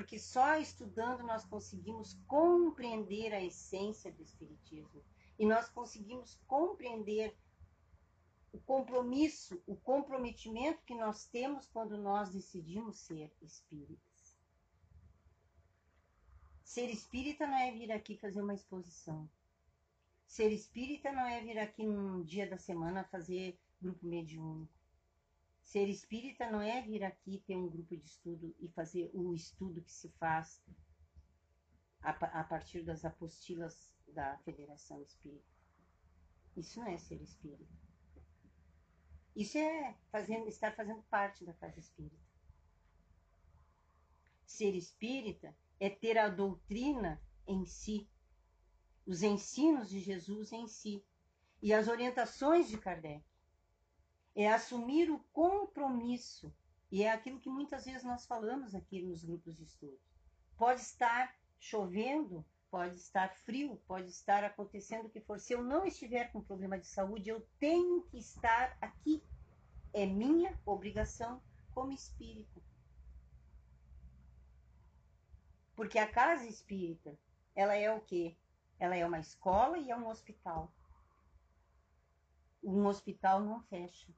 porque 0.00 0.18
só 0.18 0.56
estudando 0.56 1.22
nós 1.22 1.44
conseguimos 1.44 2.18
compreender 2.26 3.34
a 3.34 3.44
essência 3.44 4.10
do 4.10 4.22
Espiritismo 4.22 5.04
e 5.38 5.44
nós 5.44 5.68
conseguimos 5.68 6.40
compreender 6.46 7.36
o 8.50 8.58
compromisso, 8.60 9.62
o 9.66 9.76
comprometimento 9.76 10.82
que 10.86 10.94
nós 10.94 11.26
temos 11.26 11.66
quando 11.66 11.98
nós 11.98 12.30
decidimos 12.30 12.98
ser 12.98 13.30
espíritas. 13.42 14.38
Ser 16.64 16.88
espírita 16.88 17.46
não 17.46 17.58
é 17.58 17.70
vir 17.70 17.92
aqui 17.92 18.16
fazer 18.16 18.40
uma 18.40 18.54
exposição. 18.54 19.28
Ser 20.26 20.50
espírita 20.50 21.12
não 21.12 21.26
é 21.26 21.42
vir 21.42 21.58
aqui 21.58 21.84
num 21.84 22.24
dia 22.24 22.48
da 22.48 22.56
semana 22.56 23.04
fazer 23.04 23.60
grupo 23.78 24.06
mediúnico. 24.06 24.79
Ser 25.70 25.88
espírita 25.88 26.50
não 26.50 26.60
é 26.60 26.82
vir 26.82 27.04
aqui 27.04 27.44
ter 27.46 27.54
um 27.54 27.68
grupo 27.68 27.96
de 27.96 28.04
estudo 28.04 28.52
e 28.58 28.68
fazer 28.70 29.08
o 29.14 29.32
estudo 29.32 29.80
que 29.80 29.92
se 29.92 30.08
faz 30.18 30.60
a, 32.02 32.10
a 32.10 32.42
partir 32.42 32.82
das 32.82 33.04
apostilas 33.04 33.94
da 34.08 34.36
Federação 34.38 35.00
Espírita. 35.00 35.46
Isso 36.56 36.80
não 36.80 36.88
é 36.88 36.98
ser 36.98 37.22
espírita. 37.22 37.72
Isso 39.36 39.58
é 39.58 39.96
fazendo, 40.10 40.48
estar 40.48 40.74
fazendo 40.74 41.04
parte 41.04 41.44
da 41.44 41.54
casa 41.54 41.78
espírita. 41.78 42.26
Ser 44.44 44.74
espírita 44.74 45.56
é 45.78 45.88
ter 45.88 46.18
a 46.18 46.28
doutrina 46.28 47.22
em 47.46 47.64
si, 47.64 48.10
os 49.06 49.22
ensinos 49.22 49.88
de 49.88 50.00
Jesus 50.00 50.50
em 50.50 50.66
si 50.66 51.06
e 51.62 51.72
as 51.72 51.86
orientações 51.86 52.68
de 52.68 52.76
Kardec 52.76 53.29
é 54.34 54.48
assumir 54.48 55.10
o 55.10 55.18
compromisso. 55.32 56.52
E 56.90 57.02
é 57.02 57.12
aquilo 57.12 57.40
que 57.40 57.48
muitas 57.48 57.84
vezes 57.84 58.02
nós 58.02 58.26
falamos 58.26 58.74
aqui 58.74 59.00
nos 59.02 59.24
grupos 59.24 59.56
de 59.56 59.64
estudo. 59.64 59.98
Pode 60.56 60.80
estar 60.80 61.34
chovendo, 61.58 62.44
pode 62.70 62.96
estar 62.96 63.34
frio, 63.44 63.80
pode 63.86 64.08
estar 64.08 64.42
acontecendo 64.44 65.06
o 65.06 65.10
que 65.10 65.20
for. 65.20 65.38
Se 65.38 65.52
eu 65.52 65.62
não 65.62 65.84
estiver 65.84 66.32
com 66.32 66.42
problema 66.42 66.78
de 66.78 66.86
saúde, 66.86 67.30
eu 67.30 67.46
tenho 67.58 68.02
que 68.02 68.18
estar 68.18 68.76
aqui. 68.80 69.22
É 69.92 70.06
minha 70.06 70.58
obrigação 70.64 71.42
como 71.72 71.92
espírita. 71.92 72.60
Porque 75.74 75.98
a 75.98 76.10
casa 76.10 76.46
espírita, 76.46 77.18
ela 77.54 77.74
é 77.74 77.92
o 77.92 78.00
quê? 78.00 78.36
Ela 78.78 78.96
é 78.96 79.06
uma 79.06 79.18
escola 79.18 79.78
e 79.78 79.90
é 79.90 79.96
um 79.96 80.08
hospital. 80.08 80.72
Um 82.62 82.86
hospital 82.86 83.40
não 83.40 83.62
fecha. 83.62 84.12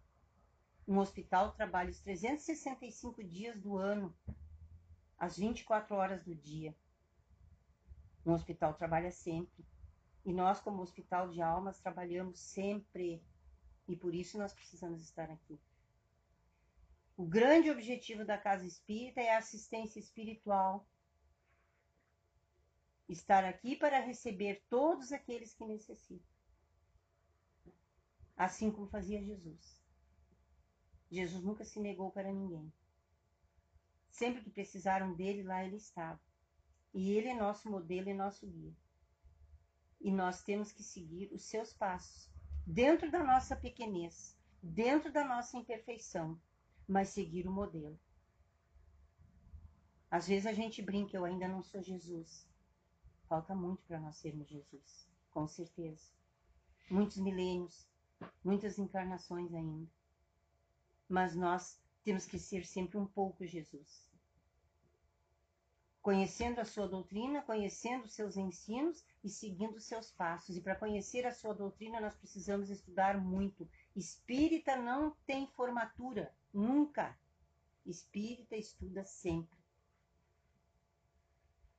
Um 0.87 0.99
hospital 0.99 1.53
trabalha 1.53 1.90
os 1.90 2.01
365 2.01 3.23
dias 3.23 3.61
do 3.61 3.77
ano, 3.77 4.14
as 5.16 5.37
24 5.37 5.95
horas 5.95 6.25
do 6.25 6.35
dia. 6.35 6.77
Um 8.27 8.33
hospital 8.33 8.75
trabalha 8.75 9.11
sempre. 9.11 9.64
E 10.25 10.33
nós, 10.33 10.61
como 10.61 10.83
hospital 10.83 11.29
de 11.29 11.40
almas, 11.40 11.81
trabalhamos 11.81 12.38
sempre. 12.38 13.25
E 13.88 13.97
por 13.97 14.14
isso 14.14 14.38
nós 14.38 14.53
precisamos 14.53 15.03
estar 15.03 15.31
aqui. 15.31 15.61
O 17.16 17.27
grande 17.27 17.71
objetivo 17.71 18.25
da 18.25 18.38
casa 18.38 18.66
espírita 18.66 19.21
é 19.21 19.35
a 19.35 19.38
assistência 19.38 19.99
espiritual. 19.99 20.87
Estar 23.09 23.45
aqui 23.45 23.77
para 23.77 24.01
receber 24.01 24.64
todos 24.68 25.12
aqueles 25.12 25.55
que 25.55 25.64
necessitam. 25.64 26.33
Assim 28.37 28.71
como 28.71 28.88
fazia 28.88 29.23
Jesus. 29.23 29.82
Jesus 31.12 31.44
nunca 31.44 31.62
se 31.62 31.79
negou 31.79 32.11
para 32.11 32.33
ninguém. 32.33 32.72
Sempre 34.09 34.40
que 34.40 34.51
precisaram 34.51 35.14
dele, 35.14 35.42
lá 35.42 35.62
ele 35.62 35.77
estava. 35.77 36.18
E 36.94 37.12
ele 37.12 37.29
é 37.29 37.35
nosso 37.35 37.70
modelo 37.70 38.09
e 38.09 38.14
nosso 38.14 38.46
guia. 38.46 38.75
E 40.01 40.11
nós 40.11 40.42
temos 40.42 40.72
que 40.72 40.83
seguir 40.83 41.31
os 41.31 41.42
seus 41.42 41.72
passos, 41.75 42.31
dentro 42.66 43.11
da 43.11 43.22
nossa 43.22 43.55
pequenez, 43.55 44.38
dentro 44.62 45.12
da 45.12 45.22
nossa 45.22 45.57
imperfeição, 45.59 46.40
mas 46.88 47.11
seguir 47.11 47.46
o 47.46 47.53
modelo. 47.53 47.98
Às 50.11 50.29
vezes 50.29 50.46
a 50.46 50.53
gente 50.55 50.81
brinca, 50.81 51.16
eu 51.16 51.27
ainda 51.27 51.46
não 51.46 51.62
sou 51.62 51.83
Jesus. 51.83 52.48
Falta 53.29 53.55
muito 53.55 53.83
para 53.85 54.01
nós 54.01 54.16
sermos 54.16 54.48
Jesus, 54.48 55.09
com 55.31 55.46
certeza. 55.46 56.11
Muitos 56.90 57.18
milênios, 57.18 57.87
muitas 58.42 58.79
encarnações 58.79 59.53
ainda. 59.55 59.90
Mas 61.12 61.37
nós 61.37 61.79
temos 62.03 62.25
que 62.25 62.38
ser 62.38 62.64
sempre 62.64 62.96
um 62.96 63.07
pouco 63.07 63.44
Jesus. 63.44 64.09
Conhecendo 66.01 66.59
a 66.59 66.64
sua 66.64 66.88
doutrina, 66.88 67.42
conhecendo 67.42 68.07
os 68.07 68.14
seus 68.14 68.38
ensinos 68.38 69.05
e 69.22 69.29
seguindo 69.29 69.77
os 69.77 69.85
seus 69.85 70.11
passos. 70.11 70.57
E 70.57 70.62
para 70.62 70.75
conhecer 70.75 71.27
a 71.27 71.35
sua 71.35 71.53
doutrina, 71.53 72.01
nós 72.01 72.16
precisamos 72.16 72.70
estudar 72.70 73.20
muito. 73.20 73.68
Espírita 73.94 74.75
não 74.75 75.14
tem 75.27 75.46
formatura, 75.48 76.35
nunca. 76.51 77.14
Espírita 77.85 78.57
estuda 78.57 79.05
sempre. 79.05 79.59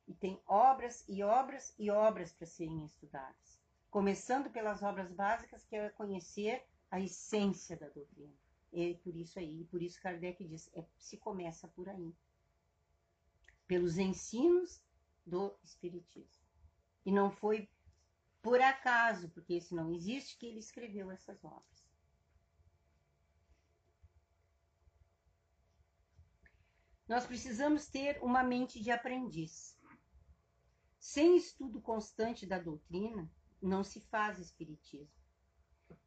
E 0.07 0.13
tem 0.13 0.39
obras 0.45 1.03
e 1.09 1.23
obras 1.23 1.73
e 1.79 1.89
obras 1.89 2.31
para 2.31 2.45
serem 2.45 2.85
estudadas. 2.85 3.59
Começando 3.89 4.51
pelas 4.51 4.83
obras 4.83 5.11
básicas, 5.11 5.65
que 5.65 5.75
é 5.75 5.89
conhecer 5.89 6.63
a 6.91 6.99
essência 6.99 7.75
da 7.75 7.89
doutrina. 7.89 8.42
É 8.73 8.95
por 8.95 9.15
isso 9.15 9.37
aí, 9.37 9.65
por 9.65 9.81
isso 9.83 10.01
Kardec 10.01 10.43
diz, 10.43 10.67
é, 10.73 10.83
se 10.97 11.17
começa 11.17 11.67
por 11.67 11.87
aí. 11.87 12.15
Pelos 13.67 13.97
ensinos 13.97 14.81
do 15.25 15.55
Espiritismo. 15.63 16.43
E 17.05 17.11
não 17.11 17.31
foi 17.31 17.69
por 18.41 18.59
acaso, 18.59 19.29
porque 19.29 19.55
isso 19.55 19.75
não 19.75 19.93
existe, 19.93 20.37
que 20.37 20.45
ele 20.47 20.59
escreveu 20.59 21.11
essas 21.11 21.43
obras. 21.43 21.73
Nós 27.07 27.25
precisamos 27.25 27.87
ter 27.87 28.21
uma 28.23 28.43
mente 28.43 28.81
de 28.81 28.89
aprendiz. 28.89 29.77
Sem 30.97 31.37
estudo 31.37 31.81
constante 31.81 32.45
da 32.45 32.57
doutrina, 32.57 33.31
não 33.61 33.83
se 33.83 34.01
faz 34.01 34.39
espiritismo. 34.39 35.22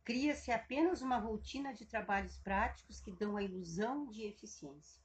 Cria-se 0.06 0.52
apenas 0.52 1.02
uma 1.02 1.18
rotina 1.18 1.74
de 1.74 1.84
trabalhos 1.84 2.38
práticos 2.38 3.00
que 3.00 3.10
dão 3.10 3.36
a 3.36 3.42
ilusão 3.42 4.08
de 4.08 4.22
eficiência. 4.22 5.02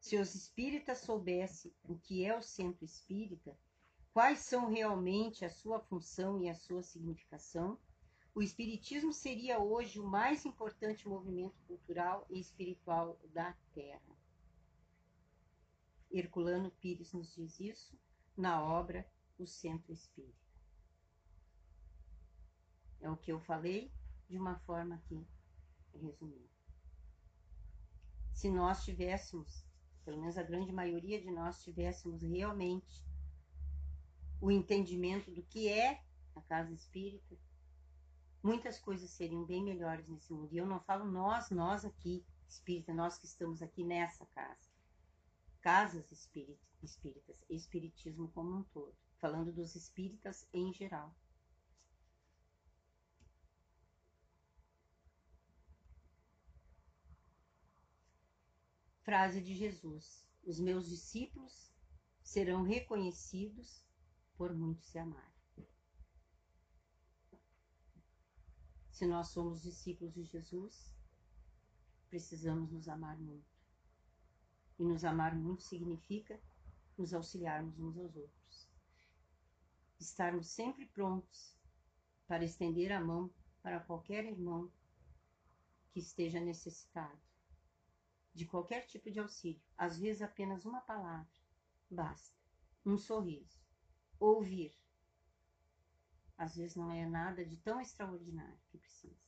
Se 0.00 0.16
os 0.16 0.34
espíritas 0.34 0.98
soubessem 0.98 1.72
o 1.84 1.96
que 1.96 2.24
é 2.24 2.36
o 2.36 2.42
centro 2.42 2.84
espírita, 2.84 3.56
quais 4.12 4.40
são 4.40 4.68
realmente 4.68 5.44
a 5.44 5.48
sua 5.48 5.78
função 5.78 6.42
e 6.42 6.48
a 6.48 6.56
sua 6.56 6.82
significação, 6.82 7.78
o 8.34 8.42
espiritismo 8.42 9.12
seria 9.12 9.60
hoje 9.60 10.00
o 10.00 10.08
mais 10.08 10.44
importante 10.44 11.08
movimento 11.08 11.62
cultural 11.68 12.26
e 12.28 12.40
espiritual 12.40 13.16
da 13.32 13.56
Terra. 13.72 14.18
Herculano 16.10 16.72
Pires 16.80 17.12
nos 17.12 17.32
diz 17.32 17.60
isso 17.60 17.96
na 18.36 18.60
obra 18.60 19.08
O 19.38 19.46
Centro 19.46 19.92
Espírita. 19.92 20.47
É 23.00 23.10
o 23.10 23.16
que 23.16 23.32
eu 23.32 23.40
falei 23.40 23.92
de 24.28 24.36
uma 24.36 24.58
forma 24.60 24.96
aqui 24.96 25.26
resumida. 25.94 26.48
Se 28.32 28.50
nós 28.50 28.84
tivéssemos, 28.84 29.64
pelo 30.04 30.20
menos 30.20 30.38
a 30.38 30.42
grande 30.42 30.72
maioria 30.72 31.20
de 31.20 31.30
nós 31.30 31.62
tivéssemos 31.62 32.22
realmente 32.22 33.04
o 34.40 34.50
entendimento 34.50 35.30
do 35.30 35.42
que 35.42 35.68
é 35.68 36.02
a 36.34 36.40
casa 36.42 36.72
espírita, 36.72 37.36
muitas 38.42 38.78
coisas 38.78 39.10
seriam 39.10 39.44
bem 39.44 39.62
melhores 39.62 40.06
nesse 40.08 40.32
mundo. 40.32 40.52
E 40.52 40.58
eu 40.58 40.66
não 40.66 40.80
falo 40.80 41.04
nós, 41.04 41.50
nós 41.50 41.84
aqui, 41.84 42.24
espírita, 42.48 42.94
nós 42.94 43.18
que 43.18 43.26
estamos 43.26 43.60
aqui 43.62 43.82
nessa 43.82 44.24
casa. 44.26 44.68
Casas 45.60 46.10
espíritas, 46.12 47.44
espiritismo 47.50 48.28
como 48.28 48.58
um 48.58 48.62
todo. 48.64 48.94
Falando 49.18 49.52
dos 49.52 49.74
espíritas 49.74 50.46
em 50.52 50.72
geral. 50.72 51.12
Frase 59.08 59.40
de 59.40 59.54
Jesus: 59.54 60.22
Os 60.44 60.60
meus 60.60 60.86
discípulos 60.86 61.72
serão 62.22 62.62
reconhecidos 62.62 63.82
por 64.36 64.54
muitos 64.54 64.84
se 64.84 64.98
amarem. 64.98 65.66
Se 68.90 69.06
nós 69.06 69.28
somos 69.28 69.62
discípulos 69.62 70.12
de 70.12 70.24
Jesus, 70.24 70.94
precisamos 72.10 72.70
nos 72.70 72.86
amar 72.86 73.18
muito. 73.18 73.48
E 74.78 74.84
nos 74.84 75.02
amar 75.06 75.34
muito 75.34 75.62
significa 75.62 76.38
nos 76.98 77.14
auxiliarmos 77.14 77.78
uns 77.78 77.96
aos 77.96 78.14
outros. 78.14 78.68
Estarmos 79.98 80.48
sempre 80.48 80.84
prontos 80.84 81.56
para 82.26 82.44
estender 82.44 82.92
a 82.92 83.00
mão 83.00 83.32
para 83.62 83.80
qualquer 83.80 84.26
irmão 84.26 84.70
que 85.92 85.98
esteja 85.98 86.38
necessitado 86.38 87.27
de 88.38 88.46
qualquer 88.46 88.86
tipo 88.86 89.10
de 89.10 89.18
auxílio. 89.18 89.60
Às 89.76 89.98
vezes 89.98 90.22
apenas 90.22 90.64
uma 90.64 90.80
palavra 90.80 91.28
basta. 91.90 92.38
Um 92.86 92.96
sorriso. 92.96 93.60
Ouvir. 94.20 94.72
Às 96.36 96.54
vezes 96.54 96.76
não 96.76 96.92
é 96.92 97.04
nada 97.04 97.44
de 97.44 97.56
tão 97.56 97.80
extraordinário 97.80 98.60
que 98.70 98.78
precisa. 98.78 99.20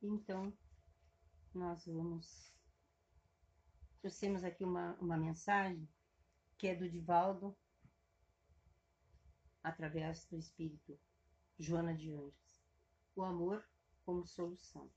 Então, 0.00 0.56
nós 1.52 1.84
vamos. 1.86 2.54
Trouxemos 4.00 4.44
aqui 4.44 4.64
uma, 4.64 4.94
uma 5.00 5.16
mensagem 5.16 5.86
que 6.56 6.68
é 6.68 6.74
do 6.74 6.88
Divaldo, 6.88 7.54
através 9.62 10.24
do 10.26 10.38
Espírito 10.38 10.98
Joana 11.58 11.94
de 11.94 12.12
Anjos 12.12 12.49
o 13.20 13.24
amor 13.24 13.62
como 14.04 14.26
solução. 14.26 14.90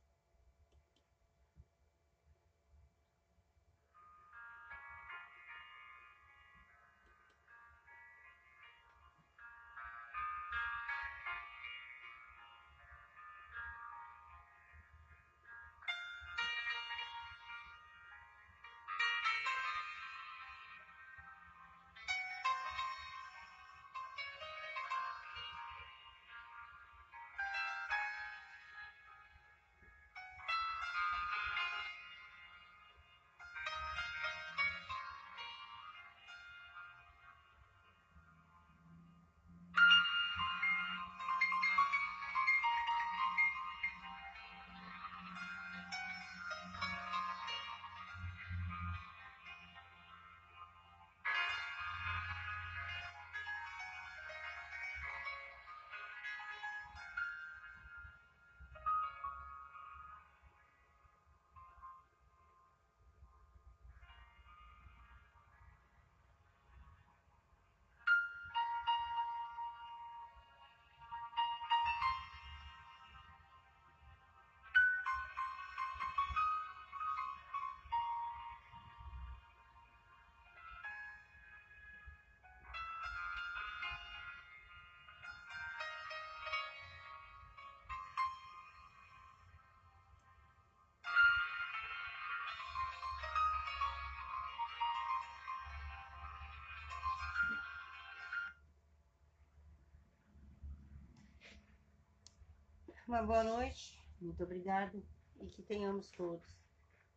Uma 103.05 103.21
boa 103.21 103.43
noite, 103.43 104.01
muito 104.21 104.41
obrigada 104.45 104.97
e 105.41 105.47
que 105.47 105.61
tenhamos 105.61 106.09
todos 106.11 106.57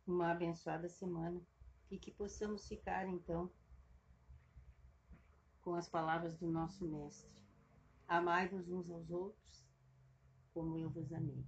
uma 0.05 0.31
abençoada 0.31 0.89
semana 0.89 1.41
e 1.89 1.97
que 1.97 2.11
possamos 2.11 2.67
ficar 2.67 3.07
então 3.07 3.49
com 5.61 5.75
as 5.75 5.87
palavras 5.87 6.35
do 6.35 6.51
nosso 6.51 6.85
Mestre. 6.85 7.41
Amai-vos 8.05 8.67
uns 8.69 8.89
aos 8.89 9.09
outros 9.09 9.65
como 10.53 10.77
eu 10.77 10.89
vos 10.89 11.13
amei. 11.13 11.45